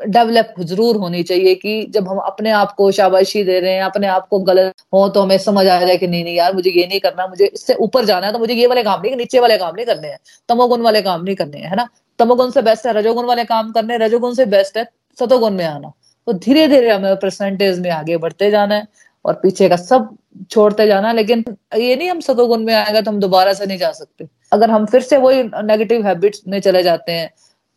[0.00, 4.06] डेवलप ज़रूर होनी चाहिए कि जब हम अपने आप को शाबाशी दे रहे हैं, अपने
[4.08, 6.86] आप को गलत हो तो हमें समझ आ जाए कि नहीं नहीं यार, मुझे ये
[6.86, 9.58] नहीं करना, मुझे इससे ऊपर जाना है तो मुझे ये वाले काम नहीं, नीचे वाले
[9.58, 11.88] काम नहीं करने हैं, तमोगुण वाले काम नहीं करने हैं, है ना?
[12.18, 14.84] तमोगुण से बेस्ट है, रजोगुण वाले काम करने, रजोगुण से बेस्ट है,
[15.18, 15.92] सतोगुण में आना।
[16.26, 18.86] तो धीरे धीरे हमें परसेंटेज में आगे बढ़ते जाना है
[19.24, 20.08] और पीछे का सब
[20.50, 21.44] छोड़ते जाना लेकिन
[21.76, 24.86] ये नहीं हम सतोगुण में आएगा तो हम दोबारा से नहीं जा सकते। अगर हम
[24.86, 27.30] फिर से वही नेगेटिव हैबिट्स में चले जाते हैं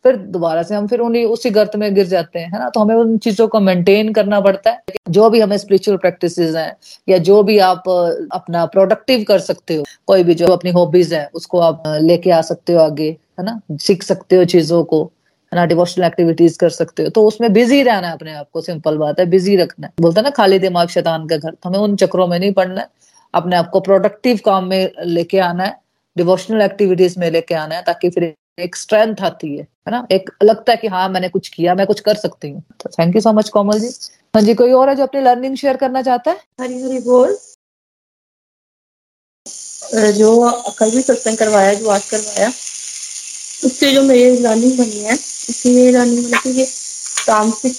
[0.04, 2.68] फिर दोबारा से हम फिर उन्हीं उसी गर्त में गिर जाते हैं, है ना?
[2.68, 6.76] तो हमें उन चीज़ों को मेंटेन करना पड़ता है जो भी हमें स्पिरिचुअल प्रैक्टिस हैं,
[7.08, 7.88] या जो भी आप
[8.32, 12.40] अपना प्रोडक्टिव कर सकते हो, कोई भी जो अपनी हॉबीज है, उसको आप लेके आ
[12.42, 13.60] सकते हो आगे, है ना?
[13.72, 15.02] सीख सकते हो चीज़ों को,
[15.52, 15.64] है ना?
[15.66, 19.20] डिवोशनल एक्टिविटीज़ कर सकते हो तो उसमें बिज़ी रहना है अपने आप को सिंपल बात
[19.20, 21.96] है बिज़ी रखना है। बोलता है ना, खाली दिमाग शैतान का घर तो हमें उन
[21.96, 22.88] चक्रों में नहीं पड़ना है।
[23.34, 25.76] अपने आप को प्रोडक्टिव काम में लेके आना है
[26.16, 30.06] डिवोशनल एक्टिविटीज़ में लेके आना है, ताकि फिर एक स्ट्रेंथ आती है है ना?
[30.12, 33.20] एक लगता है कि हाँ मैंने कुछ किया, मैं कुछ कर सकती हूँ। Thank you
[33.20, 33.88] so much Komal ji.
[34.34, 36.36] हाँ जी, कोई और है जो अपनी लर्निंग शेयर करना चाहता है?
[36.60, 37.36] हरी हरी बोल।
[40.14, 45.74] जो कल भी सत्संग करवाया, जो आज करवाया, उससे जो मेरी लर्निंग बनी है उसकी
[45.74, 46.64] मेरी लर्निंग बनी थी ये
[47.26, 47.76] तामसिक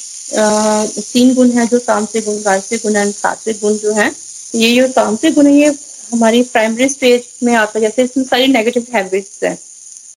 [1.14, 4.12] तीन गुण है जो तामसिक गुण राजसिक गुण एंड सात्विक गुण जो है,
[4.56, 5.68] ये जो तामसिक गुण है, ये
[6.12, 9.58] हमारी प्राइमरी स्टेज में आता है। जैसे इसमें सारी नेगेटिव हैबिट्स हैं।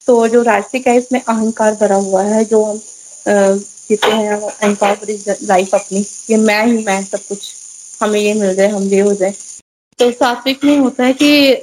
[0.09, 2.79] तो जो राजसिक है, इसमें अहंकार भरा हुआ है, जो हम
[3.27, 7.53] जीते हैं अहंकार भरी लाइफ अपनी। ये मैं ही, मैं सब कुछ,
[8.03, 9.35] हमें ये मिल जाए, हम ये हो जाए।
[9.99, 11.61] तो सात्विक में होता है कि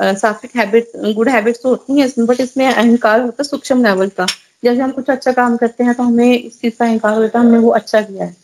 [0.00, 4.08] सात्विक हैबिट गुड हैबिट्स तो होती हैं इसमें बट इसमें अहंकार होता है सूक्ष्म लेवल
[4.16, 4.26] का।
[4.64, 7.44] जैसे हम कुछ अच्छा काम करते हैं तो हमें इस चीज़ का अहंकार होता है,
[7.44, 8.36] हमने वो अच्छा किया है।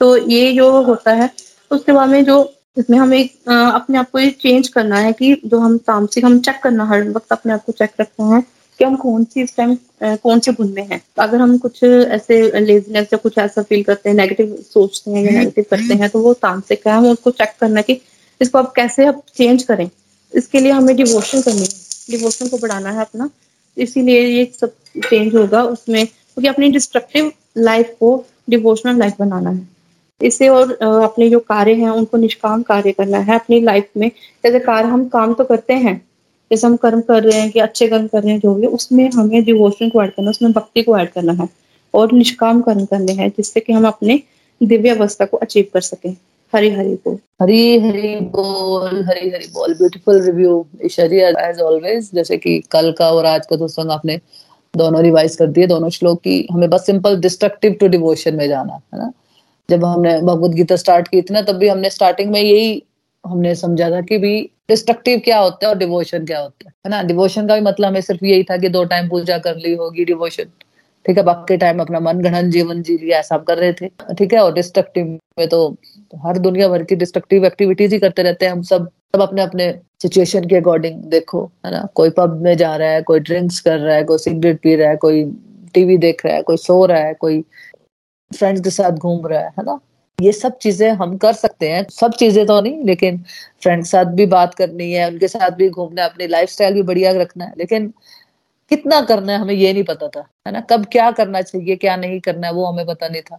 [0.00, 1.30] तो ये जो होता है,
[1.70, 5.58] उसके बाद में जो, इसमें हमें अपने आप को ये चेंज करना है कि जो
[5.58, 8.44] हम तामसिक हम चेक करना, हर वक्त अपने आप को चेक रखते हैं
[8.82, 12.40] कि हम कौन सी इस टाइम कौन से गुण में है। अगर हम कुछ ऐसे
[12.60, 16.20] लेजीनेस या कुछ ऐसा फील करते हैं नेगेटिव सोचते हैं या नेगेटिव करते हैं तो
[16.22, 18.00] वो तांत्रिक है हम उसको चेक करना कि
[18.40, 19.88] इसको आप कैसे आप चेंज करें।
[20.32, 21.68] इसके लिए हमें डिवोशन करनी है।
[22.10, 23.30] डिवोशन को बढ़ाना है अपना।
[23.76, 28.14] इसीलिए ये सब चेंज होगा उसमें क्योंकि अपनी डिस्ट्रक्टिव लाइफ को
[28.50, 29.66] डिवोशनल लाइफ बनाना है।
[30.20, 34.10] इसे और अपने जो कार्य हैं उनको निष्काम कार्य करना है। अपनी लाइफ में
[34.44, 36.00] जैसे कार्य हम काम तो करते हैं
[36.52, 39.10] जैसे हम कर्म कर रहे हैं कि अच्छे कर्म कर रहे हैं, जो भी, उसमें
[39.10, 41.48] हमें डिवोशन को ऐड करना है उसमें भक्ति को ऐड करना है
[41.94, 44.20] और निष्काम कर्म करने हैं, जिससे कि हम अपने
[44.62, 46.08] दिव्य अवस्था को अचीव कर सके।
[46.52, 52.58] हरी हरी बोल। हरी हरी बोल, हरी हरी बोल। ब्यूटीफुल रिव्यू एज ऑलवेज जैसे कि
[52.70, 54.20] कल का और आज का दोस्तों आपने
[54.76, 58.74] दोनों रिवाइज कर दिए, दोनों श्लोक की। हमें बस सिंपल डिस्ट्रक्टिव टू डिवोशन में जाना,
[58.74, 59.12] है ना?
[59.70, 62.82] जब हमने भगवत गीता स्टार्ट की थी ना, तब भी हमने स्टार्टिंग में यही
[63.24, 66.90] हमने समझा था कि भी डिस्ट्रक्टिव क्या होता है और डिवोशन क्या होता है। है
[66.90, 67.02] ना?
[67.02, 70.04] डिवोशन का भी मतलब हमें सिर्फ़ यही था कि दो टाइम पूजा कर ली होगी
[70.04, 70.44] डिवोशन
[71.06, 71.22] ठीक है?
[71.24, 74.40] बाकी टाइम अपना मन गणन जीवन जी लिया, ऐसा कर रहे थे। ठीक है?
[74.40, 75.06] और डिस्ट्रक्टिव
[75.38, 75.76] में तो
[76.24, 79.72] हर दुनिया भर की डिस्ट्रक्टिव एक्टिविटीज़ ही करते रहते हैं। हम सब सब अपने अपने
[80.02, 81.88] सिचुएशन के अकॉर्डिंग देखो, है ना?
[81.94, 84.90] कोई पब में जा रहा है, कोई ड्रिंक्स कर रहा है, कोई सिगरेट पी रहा
[84.90, 85.24] है, कोई
[85.74, 87.44] टीवी देख रहा है, कोई सो रहा है, कोई
[88.38, 89.80] फ्रेंड्स के साथ घूम रहा है है ना?
[90.22, 93.18] ये सब चीज़ें हम कर सकते हैं। सब चीज़ें तो नहीं, लेकिन
[93.62, 96.82] फ्रेंड के साथ भी बात करनी है, उनके साथ भी घूमना है, अपनी लाइफ भी
[96.82, 97.92] बढ़िया रखना है। लेकिन
[98.70, 100.60] कितना करना है, हमें ये नहीं पता था, है ना?
[100.60, 103.38] कब क्या करना चाहिए, क्या नहीं करना है, वो हमें पता नहीं था।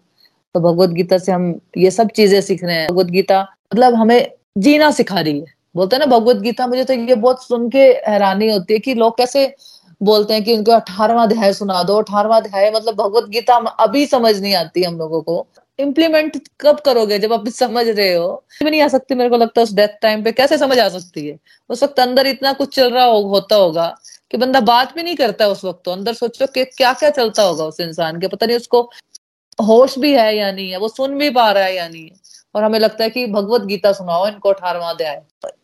[0.56, 3.42] तो भगवत गीता से हम ये सब चीज़ें सीख रहे हैं। भगवत गीता
[3.74, 7.44] मतलब हमें जीना सिखा रही है। बोलते हैं ना, भगवत गीता, मुझे तो ये बहुत
[7.44, 9.54] सुन के हैरानी होती है कि लोग कैसे
[10.02, 14.40] बोलते हैं कि उनको अठारवा अध्याय सुना दो। अठारवा अध्याय मतलब भगवत गीता अभी समझ
[14.42, 15.46] नहीं आती हम लोगों को।
[15.80, 18.46] इम्प्लीमेंट कब करोगे जब आप समझ रहे हो?
[18.64, 20.90] भी नहीं आ सकती मेरे को लगता है उस डेथ टाइम पे। कैसे समझ आ
[20.90, 21.38] सकती है?
[21.70, 23.96] उस वक्त अंदर इतना कुछ चल रहा हो, होता होगा
[24.32, 27.44] कि बंदा बात भी नहीं करता उस वक्त तो। अंदर सोचो कि क्या क्या चलता
[27.44, 28.82] होगा उस इंसान के। पता नहीं उसको
[29.64, 32.16] होश भी है या नहीं है वो सुन भी पा रहा है या नहीं है।
[32.56, 35.22] और हमें लगता है कि भगवत गीता सुनाओ इनको अठारवा अध्याय।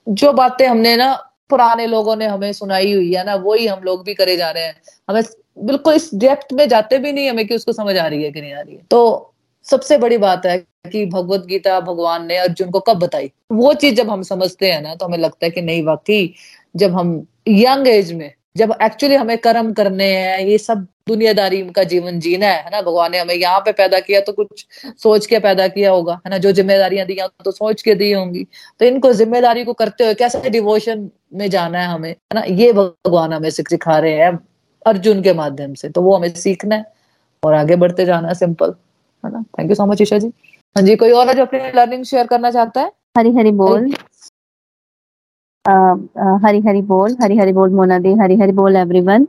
[0.10, 1.14] जो बातें हमने ना
[1.50, 4.64] पुराने लोगों ने हमें सुनाई हुई है ना वही हम लोग भी करे जा रहे
[4.64, 5.24] हैं। हमें
[5.60, 8.42] बिल्कुल इस डेप्थ में जाते भी नहीं हमें कि उसको समझ आ रही है कि
[8.42, 9.34] नहीं आ रही है। तो
[9.72, 10.58] सबसे बड़ी बात है
[10.92, 13.32] कि भगवत गीता भगवान ने अर्जुन को कब बताई?
[13.52, 16.34] वो चीज़ जब हम समझते हैं ना तो हमें लगता है कि नहीं, वाकई
[16.76, 21.84] जब हम यंग एज में, जब एक्चुअली हमें कर्म करने हैं, ये सब दुनियादारी का
[21.84, 22.82] जीवन जीना है ना?
[22.82, 24.66] भगवान ने हमें यहाँ पे पैदा किया तो कुछ
[25.04, 26.38] सोच के पैदा किया होगा, है ना?
[26.38, 28.46] जो जिम्मेदारियाँ दी तो सोच के दी होंगी।
[28.80, 32.42] तो इनको ज़िम्मेदारी को करते हुए कैसे डिवोशन में जाना है हमें, है ना?
[32.42, 34.38] ये भगवान हमें सिखा रहे हैं
[34.86, 36.86] अर्जुन के माध्यम से तो वो हमें सीखना है
[37.44, 38.74] और आगे बढ़ते जाना है सिंपल
[39.24, 39.44] है ना?
[39.60, 40.28] Thank you so much Isha ji.
[40.76, 42.92] हाँ जी कोई और है जो अपनी लर्निंग शेयर करना चाहता है?
[43.18, 43.94] हरी हरी बोल।
[46.46, 49.28] हरी हरी बोल हरी हरी बोल मोना दी हरी हरी बोल एवरीवन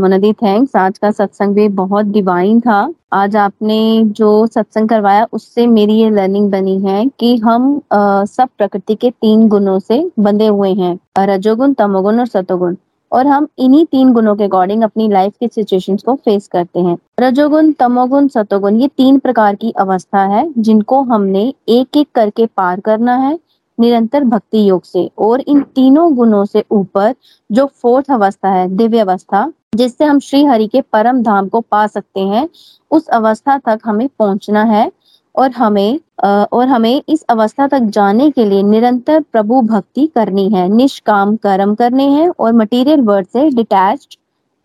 [0.00, 3.78] मनदी थैंक्स आज का सत्संग भी बहुत डिवाइन था। आज आपने
[4.18, 9.10] जो सत्संग करवाया उससे मेरी ये लर्निंग बनी है कि हम आ, सब प्रकृति के
[9.10, 12.76] तीन गुणों से बंधे हुए हैं। रजोगुण तमोगुण और सतोगुण।
[13.12, 16.98] और हम इन्हीं तीन गुणों के अकॉर्डिंग अपनी लाइफ के सिचुएशन को फेस करते हैं।
[17.20, 22.80] रजोगुण, तमोगुण, सतोगुण, ये तीन प्रकार की अवस्था है जिनको हमने एक एक करके पार
[22.80, 23.38] करना है
[23.80, 27.14] निरंतर भक्ति योग से। और इन तीनों गुणों से ऊपर
[27.52, 31.86] जो फोर्थ अवस्था है, दिव्य अवस्था, जिससे हम श्री हरि के परम धाम को पा
[31.86, 32.48] सकते हैं,
[32.90, 34.92] उस अवस्था तक हमें पहुँचना है।
[35.34, 40.68] और हमें और हमें इस अवस्था तक जाने के लिए निरंतर प्रभु भक्ति करनी है।
[40.68, 44.18] निष्काम कर्म करने हैं और मटेरियल वर्ड से डिटैच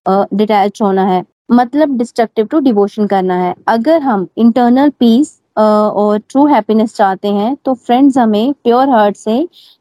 [0.06, 6.46] डिटैच होना है। मतलब डिस्ट्रक्टिव टू डिवोशन करना है। अगर हम इंटरनल पीस और ट्रू
[6.48, 9.38] हैप्पीनेस चाहते हैं तो फ्रेंड्स हमें प्योर हार्ट से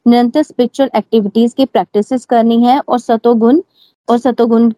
[0.06, 3.60] निरंतर स्पिरिचुअल एक्टिविटीज़ की प्रैक्टिसेस करनी है और सतोगुण
[4.08, 4.70] और सतोगुण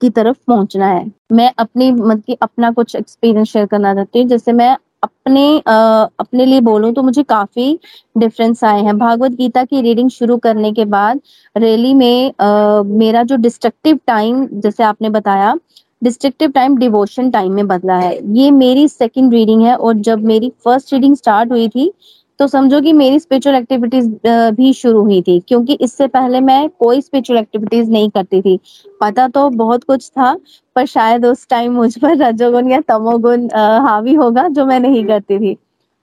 [0.00, 4.52] की तरफ़ पहुँचना है। मैं अपनी मतलब अपना कुछ एक्सपीरियंस शेयर करना चाहती हूँ। जैसे
[4.52, 7.78] मैं अपने आ, अपने लिए बोलूँ तो मुझे काफ़ी
[8.18, 11.20] डिफरेंस आए हैं। भागवत गीता की रीडिंग शुरू करने के बाद
[11.56, 15.54] रैली में आ, मेरा जो डिस्ट्रक्टिव टाइम जैसे आपने बताया
[16.02, 20.52] डिस्ट्रक्टिव टाइम डिवोशन टाइम में बदला है। ये मेरी सेकंड रीडिंग है और जब मेरी
[20.64, 21.92] फ़र्स्ट रीडिंग स्टार्ट हुई थी
[22.40, 24.08] तो समझो कि मेरी स्पिरिचुअल एक्टिविटीज़
[24.56, 28.58] भी शुरू हुई थी, क्योंकि इससे पहले मैं कोई स्पिरिचुअल एक्टिविटीज़ नहीं करती थी।
[29.00, 30.32] पता तो बहुत कुछ था,
[30.76, 33.48] पर शायद उस टाइम मुझ पर रजोगुण या तमोगुण
[33.86, 35.56] हावी होगा, जो मैं नहीं करती थी।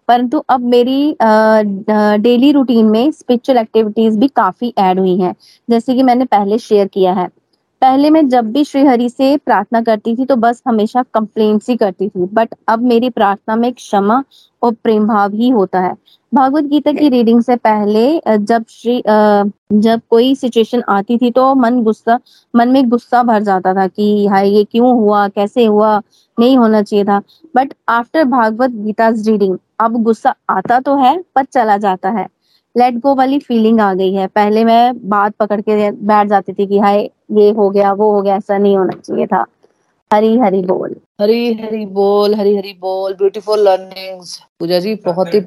[0.07, 1.15] परंतु अब मेरी
[2.21, 5.33] डेली रूटीन में स्पिरिचुअल एक्टिविटीज़ भी काफ़ी ऐड हुई हैं,
[5.69, 7.27] जैसे कि मैंने पहले शेयर किया है।
[7.81, 12.07] पहले मैं जब भी श्रीहरि से प्रार्थना करती थी तो बस हमेशा कंप्लेंट्स ही करती
[12.09, 14.23] थी बट अब मेरी प्रार्थना में क्षमा
[14.61, 15.93] और प्रेम भाव ही होता है।
[16.33, 19.03] भागवत गीता की रीडिंग से पहले जब श्री
[19.73, 22.19] जब कोई सिचुएशन आती थी तो मन गुस्सा,
[22.55, 25.27] मन में गुस्सा भर जाता था कि, हाय, ये क्यों हुआ?
[25.27, 26.01] कैसे हुआ?
[26.39, 27.21] नहीं होना चाहिए था।
[27.55, 32.27] But after Bhagavad Gita reading अब गुस्सा आता तो है, पर चला जाता है।
[32.77, 36.67] लेट गो वाली फीलिंग आ गई है। पहले मैं बात पकड़ के बैठ जाती थी
[36.67, 39.45] कि, हाय, ये हो गया, वो हो गया, ऐसा नहीं होना चाहिए था।
[40.13, 45.41] हरी हरी बोल। हरी हरी बोल, हरी हरी बोल ब्यूटीफुल लर्निंग्स पूजा जी, बहुत ही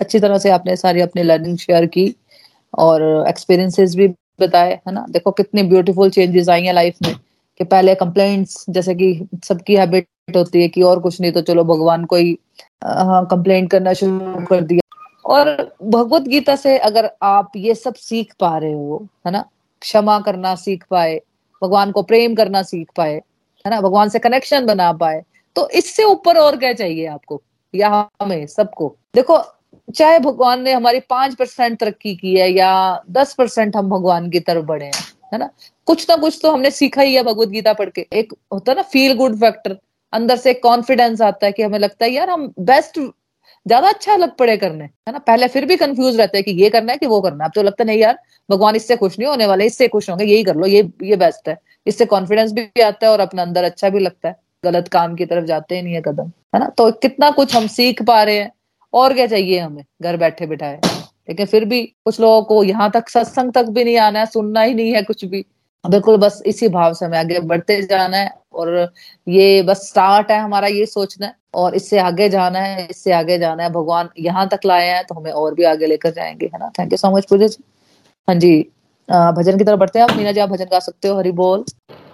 [0.00, 2.14] अच्छी तरह से आपने सारी अपनी लर्निंग शेयर की
[2.78, 4.08] और एक्सपीरियंसेस भी
[4.40, 5.04] बताए, है ना?
[5.10, 7.14] देखो कितनी ब्यूटीफुल चेंजेस आई हैं लाइफ में
[7.60, 11.64] कि पहले कंप्लेंट्स जैसे कि सबकी हैबिट होती है कि और कुछ नहीं तो चलो
[11.64, 12.32] भगवान को ही
[12.84, 14.80] कंप्लेंट करना शुरू कर दिया।
[15.26, 15.50] और
[15.84, 19.44] भगवत गीता से अगर आप ये सब सीख पा रहे हो, है ना?
[19.82, 21.20] क्षमा करना सीख पाए,
[21.62, 23.80] भगवान को प्रेम करना सीख पाए, है ना?
[23.80, 25.22] भगवान से कनेक्शन बना पाए
[25.56, 27.40] तो इससे ऊपर और क्या चाहिए आपको?
[27.74, 29.38] या हमें सबको। देखो
[29.94, 32.70] चाहे भगवान ने हमारी पाँच परसेंट तरक्की की है या
[33.10, 35.48] दस परसेंट हम भगवान की तरफ़ बढ़े हैं, है ना?
[35.88, 38.76] कुछ ना कुछ तो हमने सीखा ही है भगवत गीता पढ़ के। एक होता है
[38.76, 39.76] ना फील गुड फैक्टर
[40.12, 42.98] अंदर से कॉन्फिडेंस आता है कि हमें लगता है, यार, हम बेस्ट
[43.66, 45.18] ज़्यादा अच्छा लग पड़े करने। है ना?
[45.20, 47.52] पहले फिर भी कंफ्यूज रहते हैं कि ये करना है कि वो करना है। अब
[47.54, 48.18] तो लगता है, नहीं यार,
[48.48, 51.48] भगवान इससे खुश नहीं होने वाले, इससे खुश होंगे, यही कर लो, ये ये बेस्ट
[51.48, 51.56] है।
[51.86, 55.24] इससे कॉन्फिडेंस भी आता है और अपना अंदर अच्छा भी लगता है। गलत काम की
[55.26, 56.66] तरफ़ जाते ही नहीं है कदम, है ना?
[56.68, 58.50] तो कितना कुछ हम सीख पा रहे हैं।
[58.94, 59.84] और क्या चाहिए हमें?
[60.02, 60.80] घर बैठे बिठाए।
[61.28, 64.60] लेकिन फिर भी कुछ लोगों को यहाँ तक, सत्संग तक भी नहीं आना है, सुनना
[64.62, 65.44] ही नहीं है कुछ भी।
[65.84, 68.70] बिल्कुल बस इसी भाव से हमें आगे बढ़ते जाना है और
[69.26, 73.38] ये बस स्टार्ट है हमारा ये सोचना है और इससे आगे जाना है, इससे आगे
[73.38, 76.58] जाना है। भगवान यहाँ तक लाए हैं तो हमें और भी आगे लेकर जाएँगे, है
[76.58, 76.70] ना?
[76.78, 77.62] Thank you so much Puja ji.
[78.28, 78.58] हाँ जी
[79.08, 81.18] भजन की तरफ़ बढ़ते हैं आप। मीना जी, आप भजन गा सकते हो?
[81.18, 81.64] हरी बोल।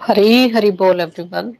[0.01, 1.53] हरी हरी बोल एवरीवन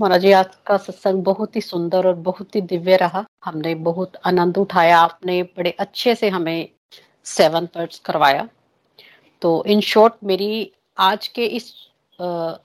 [0.00, 4.12] महाराज जी आज का सत्संग बहुत ही सुंदर और बहुत ही दिव्य रहा। हमने बहुत
[4.26, 6.68] आनंद उठाया, आपने बड़े अच्छे से हमें
[7.26, 8.48] सेवन पर्ट्स करवाया।
[9.42, 11.66] तो इन शॉर्ट मेरी आज के इस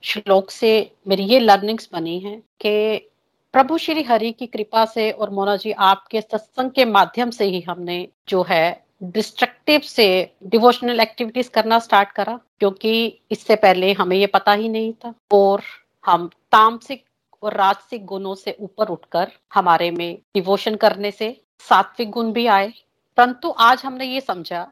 [0.03, 3.09] श्लोक से मेरी ये लर्निंग्स बनी है कि
[3.53, 7.61] प्रभु श्री हरि की कृपा से और मोना जी, आपके सत्संग के माध्यम से ही
[7.61, 10.05] हमने जो है डिस्ट्रक्टिव से
[10.45, 15.61] डिवोशनल एक्टिविटीज़ करना स्टार्ट करा, क्योंकि इससे पहले हमें ये पता ही नहीं था। और
[16.05, 17.03] हम तामसिक
[17.43, 22.73] और राजसिक गुणों से ऊपर उठकर हमारे में डिवोशन करने से सात्विक गुण भी आए।
[23.17, 24.71] परंतु आज हमने ये समझा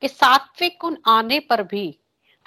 [0.00, 1.98] कि सात्विक गुण आने पर भी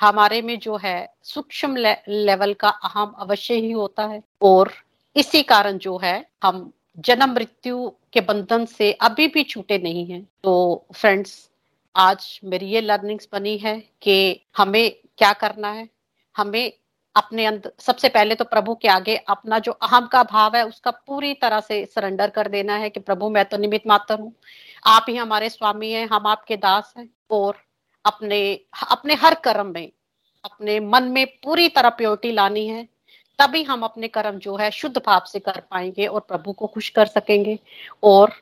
[0.01, 4.71] हमारे में जो है सूक्ष्म ले, लेवल का अहम अवश्य ही होता है। और
[5.15, 10.29] इसी कारण जो है हम जन्म मृत्यु के बंधन से अभी भी छूटे नहीं हैं।
[10.43, 11.49] तो फ्रेंड्स
[11.95, 15.89] आज मेरी ये लर्निंग्स बनी है कि हमें क्या करना है?
[16.37, 16.73] हमें
[17.15, 20.91] अपने अंदर, सबसे पहले तो प्रभु के आगे अपना जो अहम का भाव है, उसका
[20.91, 24.33] पूरी तरह से सरेंडर कर देना है कि प्रभु, मैं तो निमित मात्र हूँ।
[24.85, 27.57] आप ही हमारे स्वामी हैं, हम आपके दास हैं और
[28.05, 28.59] अपने
[28.91, 29.91] अपने हर कर्म में,
[30.43, 32.87] अपने मन में पूरी तरह प्योरिटी लानी है।
[33.39, 36.89] तभी हम अपने कर्म जो है शुद्ध भाव से कर पाएँगे और प्रभु को खुश
[36.89, 37.59] कर सकेंगे।
[38.03, 38.33] और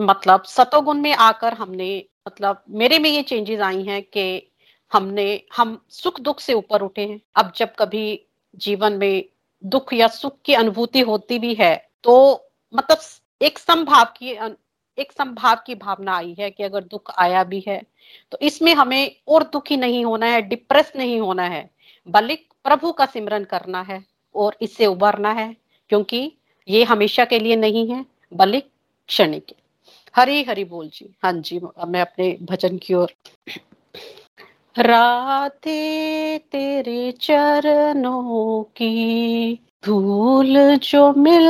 [0.00, 4.50] मतलब सतोगुण में आकर हमने मतलब मेरे में ये चेंजेस आई हैं कि
[4.94, 8.26] हमने, हम सुख दुख से ऊपर उठे हैं। अब जब कभी
[8.58, 9.24] जीवन में
[9.64, 11.74] दुख या सुख की अनुभूति होती भी है
[12.04, 12.14] तो
[12.74, 12.98] मतलब
[13.40, 14.30] एक संभाव की,
[14.98, 17.80] एक संभाव की भावना आई है कि अगर दुख आया भी है
[18.32, 21.68] तो इसमें हमें और दुखी नहीं होना है, डिप्रेस नहीं होना है।
[22.08, 24.02] बल्कि प्रभु का सिमरन करना है
[24.34, 25.54] और इससे उबरना है,
[25.90, 26.32] क्योंकि
[26.68, 28.60] ये हमेशा के लिए नहीं है, बल्कि
[29.08, 29.54] क्षणिक
[30.14, 33.12] हरी हरी बोल जी। हाँ जी मैं अपने भजन की ओर
[34.78, 39.54] राधे तेरे चरणों की
[39.84, 41.46] धूल जो मिल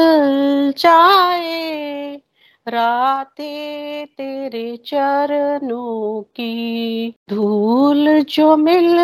[0.78, 2.20] जाए
[2.68, 8.96] राते तेरे चरणों की धूल जो मिल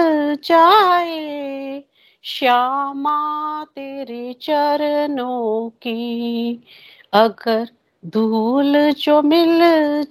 [0.45, 1.83] जाए,
[2.25, 6.65] श्यामा तेरे चरणों की
[7.13, 7.69] अगर
[8.07, 9.61] धूल जो मिल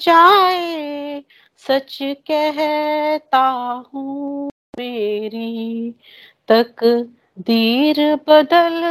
[0.01, 1.24] जाए
[1.68, 3.47] सच कहता
[3.93, 4.49] हूँ
[4.80, 5.91] मेरी
[6.51, 6.84] तक
[7.39, 8.82] दीर बदल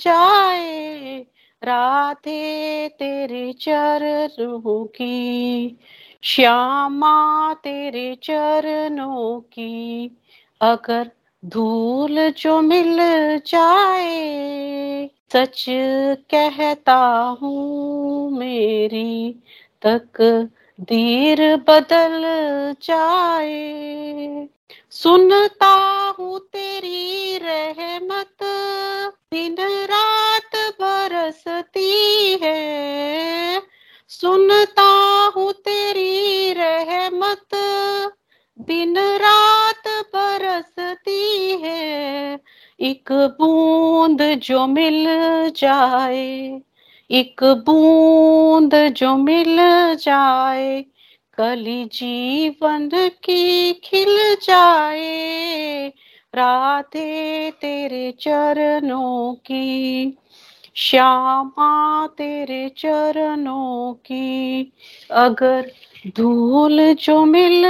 [0.00, 1.18] जाए,
[1.62, 5.78] राधे तेरे चरणों की,
[6.22, 10.16] श्यामा तेरे चरणों की,
[10.60, 11.10] अगर
[11.44, 12.96] धूल जो मिल
[13.46, 15.64] जाए, सच
[16.30, 16.96] कहता
[17.42, 19.40] हूँ मेरी
[19.86, 20.22] तक
[20.82, 22.22] दीर बदल
[22.82, 24.48] जाए।
[24.90, 25.74] सुनता
[26.18, 28.36] हूँ तेरी रहमत,
[29.32, 33.62] दिन रात बरसती है।
[34.08, 34.88] सुनता
[35.36, 37.48] हूँ तेरी रहमत,
[38.60, 42.40] दिन रात बरसती है।
[42.80, 45.06] एक बूंद जो मिल
[45.56, 46.60] जाए।
[47.12, 49.56] एक बूंद जो मिल
[49.94, 50.84] जाए,
[51.34, 55.92] कली जीवन की खिल जाए।
[56.34, 60.18] राधे तेरे चरणों की,
[60.76, 64.72] श्यामा तेरे चरणों की।
[65.10, 65.72] अगर
[66.06, 67.62] धूल जो मिल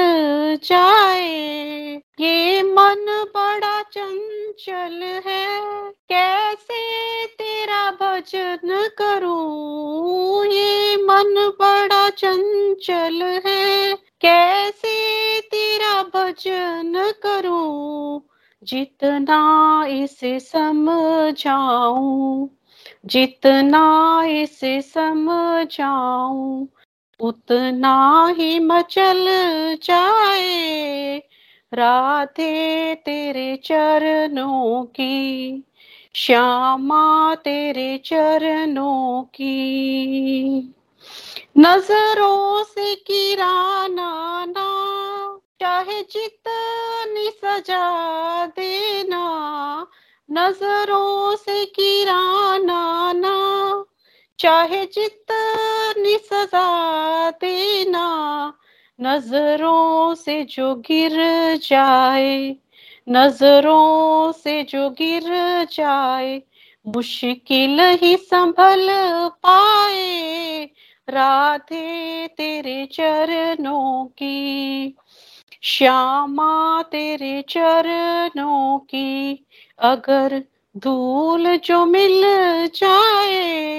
[0.64, 10.46] जाए, ये मन बड़ा चंचल है। कैसे तेरा भजन करूँ?
[10.46, 18.22] ये मन बड़ा चंचल है। कैसे तेरा भजन करूँ?
[18.64, 22.48] जितना इसे समझाऊं,
[23.06, 26.66] जितना इसे समझाऊं
[27.22, 29.24] उतना ही मचल
[29.82, 31.22] जाए।
[31.74, 35.64] राधे तेरे चरणों की,
[36.14, 40.74] श्यामा तेरे चरणों की।
[41.58, 44.68] नज़रों से किराना ना,
[45.60, 49.22] चाहे जितनी सजा देना।
[50.30, 53.84] नज़रों से किराना ना
[54.42, 58.54] चाहे जितनी सजा देना,
[59.00, 61.12] नज़रों से जो गिर
[61.56, 62.56] जाए,
[63.08, 65.22] नज़रों से जो गिर
[65.72, 66.42] जाए,
[66.86, 68.88] मुश्किल ही संभल
[69.28, 70.64] पाए,
[71.08, 74.96] राधे तेरे चरणों की,
[75.62, 79.46] श्यामा तेरे चरणों की,
[79.78, 80.42] अगर
[80.76, 82.22] धूल जो मिल
[82.74, 83.71] जाए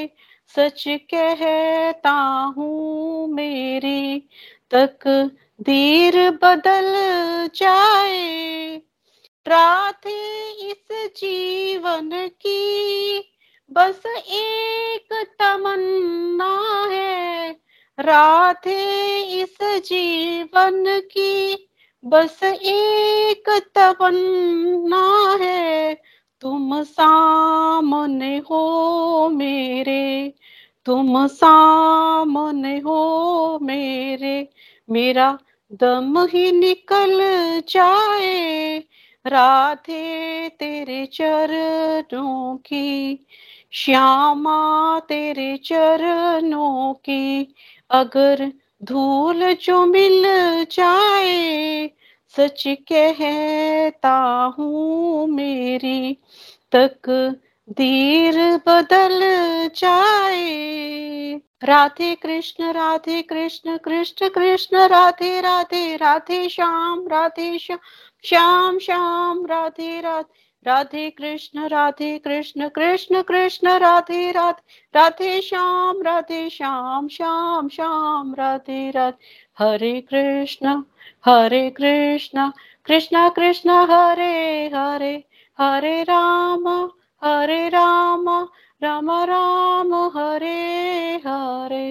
[0.56, 2.12] सच कहता
[2.58, 4.20] हूँ मेरी
[4.74, 5.32] तक
[5.62, 6.92] धीर बदल
[7.56, 8.82] जाए।
[9.48, 13.20] राधे इस जीवन की
[13.72, 17.52] बस एक तमन्ना है।
[18.00, 21.70] राधे इस जीवन की
[22.06, 26.02] बस एक तमन्ना है।
[26.44, 30.34] तुम सामने हो मेरे,
[30.86, 34.50] तुम सामने हो मेरे,
[34.90, 35.38] मेरा
[35.74, 37.20] दम ही निकल
[37.70, 38.78] जाए
[39.28, 43.26] राधे तेरे चरणों की,
[43.72, 47.56] श्यामा तेरे चरणों की,
[47.90, 48.52] अगर
[48.84, 50.24] धूल जो मिल
[50.72, 51.90] जाए
[52.38, 54.18] सच कहता
[54.60, 56.18] हूँ मेरी
[56.76, 57.10] तक
[57.70, 58.36] दीर
[58.68, 59.20] बदल
[59.76, 67.80] जाए। राधे कृष्ण राधे कृष्ण कृष्ण कृष्ण, राधे राधे राधे श्याम राधे श्याम
[68.26, 74.62] श्याम श्याम, राधे राधे राधे कृष्ण राधे कृष्ण कृष्ण कृष्ण, राधे राधे
[74.96, 79.18] राधे श्याम राधे श्याम श्याम श्याम, राधे राधे,
[79.60, 80.84] हरे कृष्ण।
[81.26, 82.50] हरे कृष्ण
[82.86, 85.14] कृष्ण कृष्ण, हरे हरे
[85.60, 86.68] हरे राम
[87.24, 88.30] हरे राम
[88.84, 90.60] राम राम, हरे
[91.28, 91.88] हरे।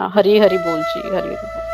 [0.00, 1.71] हरी हरी बोल जी, हरी हरी बोल।